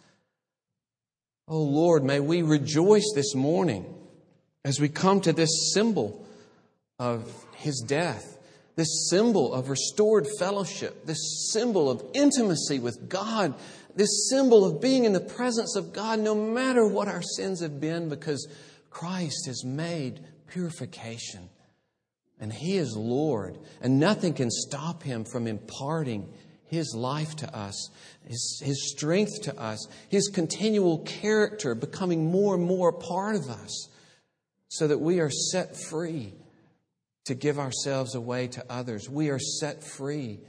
Oh 1.53 1.65
Lord, 1.65 2.03
may 2.03 2.19
we 2.19 2.41
rejoice 2.41 3.13
this 3.15 3.35
morning 3.35 3.85
as 4.65 4.81
we 4.81 4.89
come 4.89 5.21
to 5.21 5.35
this 5.35 5.75
symbol 5.75 6.27
of 6.99 7.31
His 7.57 7.85
death, 7.87 8.39
this 8.75 9.11
symbol 9.11 9.53
of 9.53 9.69
restored 9.69 10.27
fellowship, 10.39 11.05
this 11.05 11.51
symbol 11.53 11.91
of 11.91 12.03
intimacy 12.15 12.79
with 12.79 13.07
God, 13.07 13.53
this 13.95 14.31
symbol 14.31 14.65
of 14.65 14.81
being 14.81 15.05
in 15.05 15.13
the 15.13 15.21
presence 15.21 15.77
of 15.77 15.93
God 15.93 16.21
no 16.21 16.35
matter 16.35 16.87
what 16.87 17.07
our 17.07 17.21
sins 17.21 17.61
have 17.61 17.79
been, 17.79 18.09
because 18.09 18.49
Christ 18.89 19.45
has 19.45 19.63
made 19.63 20.25
purification. 20.47 21.51
And 22.41 22.51
He 22.51 22.79
is 22.79 22.97
Lord, 22.97 23.59
and 23.83 24.01
nothing 24.01 24.33
can 24.33 24.51
stop 24.51 25.03
Him 25.03 25.27
from 25.31 25.47
imparting 25.47 26.33
his 26.73 26.95
life 26.95 27.37
to 27.37 27.55
us, 27.55 27.91
his, 28.25 28.63
his 28.65 28.91
strength 28.91 29.43
to 29.43 29.61
us, 29.61 29.87
His 30.09 30.29
continual 30.29 31.01
character 31.01 31.75
becoming 31.75 32.31
more 32.31 32.55
and 32.55 32.65
more 32.65 32.89
a 32.89 32.93
part 32.95 33.37
of 33.37 33.51
us, 33.51 33.91
so 34.69 34.89
that 34.89 34.99
we 34.99 35.21
are 35.21 35.29
set 35.29 35.77
free 35.77 36.33
to 37.27 37.35
give 37.35 37.59
ourselves 37.59 38.15
away 38.15 38.49
to 38.49 38.65
others. 38.71 39.11
We 39.11 39.29
are 39.29 39.39
set 39.39 39.85
free 39.85 40.41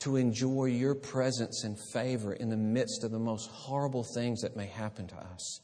to 0.00 0.14
enjoy 0.14 0.66
your 0.66 0.94
presence 0.94 1.64
and 1.64 1.76
favor 1.92 2.32
in 2.32 2.48
the 2.48 2.56
midst 2.56 3.02
of 3.02 3.10
the 3.10 3.18
most 3.18 3.50
horrible 3.50 4.06
things 4.14 4.42
that 4.42 4.56
may 4.56 4.66
happen 4.66 5.08
to 5.08 5.16
us. 5.16 5.60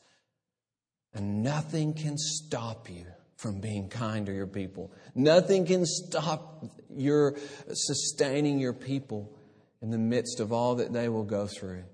And 1.15 1.45
nothing 1.45 1.95
can 1.95 2.19
stop 2.19 2.91
you 2.91 3.07
from 3.37 3.61
being 3.61 3.89
kind 3.89 4.27
to 4.27 4.35
your 4.35 4.49
people. 4.49 4.91
Nothing 5.15 5.65
can 5.65 5.87
stop 5.87 6.65
your 6.91 7.37
sustaining 7.73 8.59
your 8.59 8.73
people 8.73 9.38
in 9.81 9.91
the 9.91 9.99
midst 9.99 10.41
of 10.41 10.53
all 10.53 10.77
that 10.77 10.93
they 10.93 11.09
will 11.09 11.25
go 11.25 11.47
through 11.47 11.85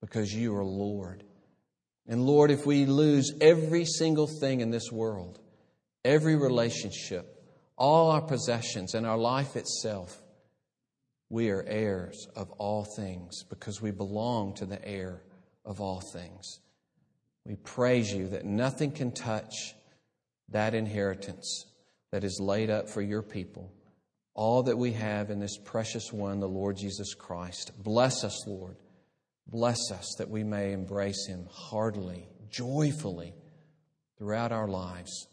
because 0.00 0.32
you 0.32 0.54
are 0.56 0.64
Lord. 0.64 1.24
And 2.06 2.26
Lord, 2.26 2.50
if 2.50 2.66
we 2.66 2.84
lose 2.86 3.32
every 3.40 3.84
single 3.84 4.26
thing 4.26 4.60
in 4.60 4.70
this 4.70 4.90
world, 4.90 5.38
every 6.04 6.36
relationship, 6.36 7.42
all 7.76 8.10
our 8.10 8.20
possessions, 8.20 8.94
and 8.94 9.06
our 9.06 9.16
life 9.16 9.56
itself, 9.56 10.20
we 11.30 11.50
are 11.50 11.64
heirs 11.66 12.28
of 12.36 12.50
all 12.52 12.84
things 12.84 13.44
because 13.44 13.80
we 13.80 13.90
belong 13.90 14.54
to 14.54 14.66
the 14.66 14.86
heir 14.86 15.22
of 15.64 15.80
all 15.80 16.00
things. 16.00 16.60
We 17.46 17.56
praise 17.56 18.12
you 18.12 18.28
that 18.28 18.44
nothing 18.44 18.92
can 18.92 19.12
touch 19.12 19.74
that 20.50 20.74
inheritance 20.74 21.66
that 22.10 22.24
is 22.24 22.38
laid 22.40 22.68
up 22.68 22.90
for 22.90 23.00
your 23.00 23.22
people 23.22 23.72
all 24.34 24.62
that 24.64 24.78
we 24.78 24.92
have 24.92 25.30
in 25.30 25.38
this 25.38 25.58
precious 25.58 26.12
one, 26.12 26.40
the 26.40 26.48
Lord 26.48 26.76
Jesus 26.76 27.14
Christ. 27.14 27.72
Bless 27.82 28.24
us, 28.24 28.46
Lord. 28.46 28.76
Bless 29.46 29.90
us 29.90 30.14
that 30.18 30.30
we 30.30 30.44
may 30.44 30.72
embrace 30.72 31.26
him 31.26 31.46
heartily, 31.50 32.28
joyfully 32.48 33.34
throughout 34.16 34.52
our 34.52 34.68
lives. 34.68 35.26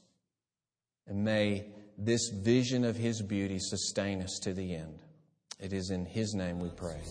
And 1.07 1.23
may 1.23 1.67
this 1.97 2.29
vision 2.29 2.83
of 2.83 2.95
his 2.95 3.21
beauty 3.21 3.57
sustain 3.59 4.21
us 4.21 4.39
to 4.43 4.53
the 4.53 4.75
end. 4.75 5.03
It 5.59 5.73
is 5.73 5.89
in 5.89 6.05
his 6.05 6.33
name 6.33 6.59
we 6.59 6.69
pray. 6.69 7.01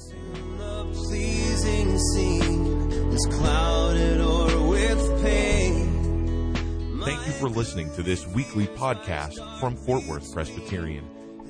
Thank 7.05 7.27
you 7.27 7.33
for 7.33 7.49
listening 7.49 7.93
to 7.95 8.03
this 8.03 8.27
weekly 8.29 8.67
podcast 8.67 9.61
from 9.61 9.77
Fort 9.77 10.05
Worth 10.07 10.33
Presbyterian. 10.33 11.18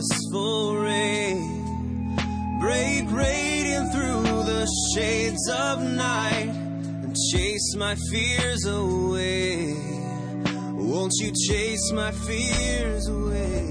Blissful 0.00 0.76
ray. 0.76 1.34
Break 2.60 3.10
radiant 3.10 3.92
through 3.92 4.22
the 4.22 4.66
shades 4.94 5.48
of 5.50 5.82
night 5.82 6.48
and 7.02 7.14
chase 7.32 7.74
my 7.76 7.94
fears 8.10 8.64
away. 8.64 9.74
Won't 10.72 11.12
you 11.20 11.32
chase 11.48 11.92
my 11.92 12.12
fears 12.12 13.08
away? 13.08 13.69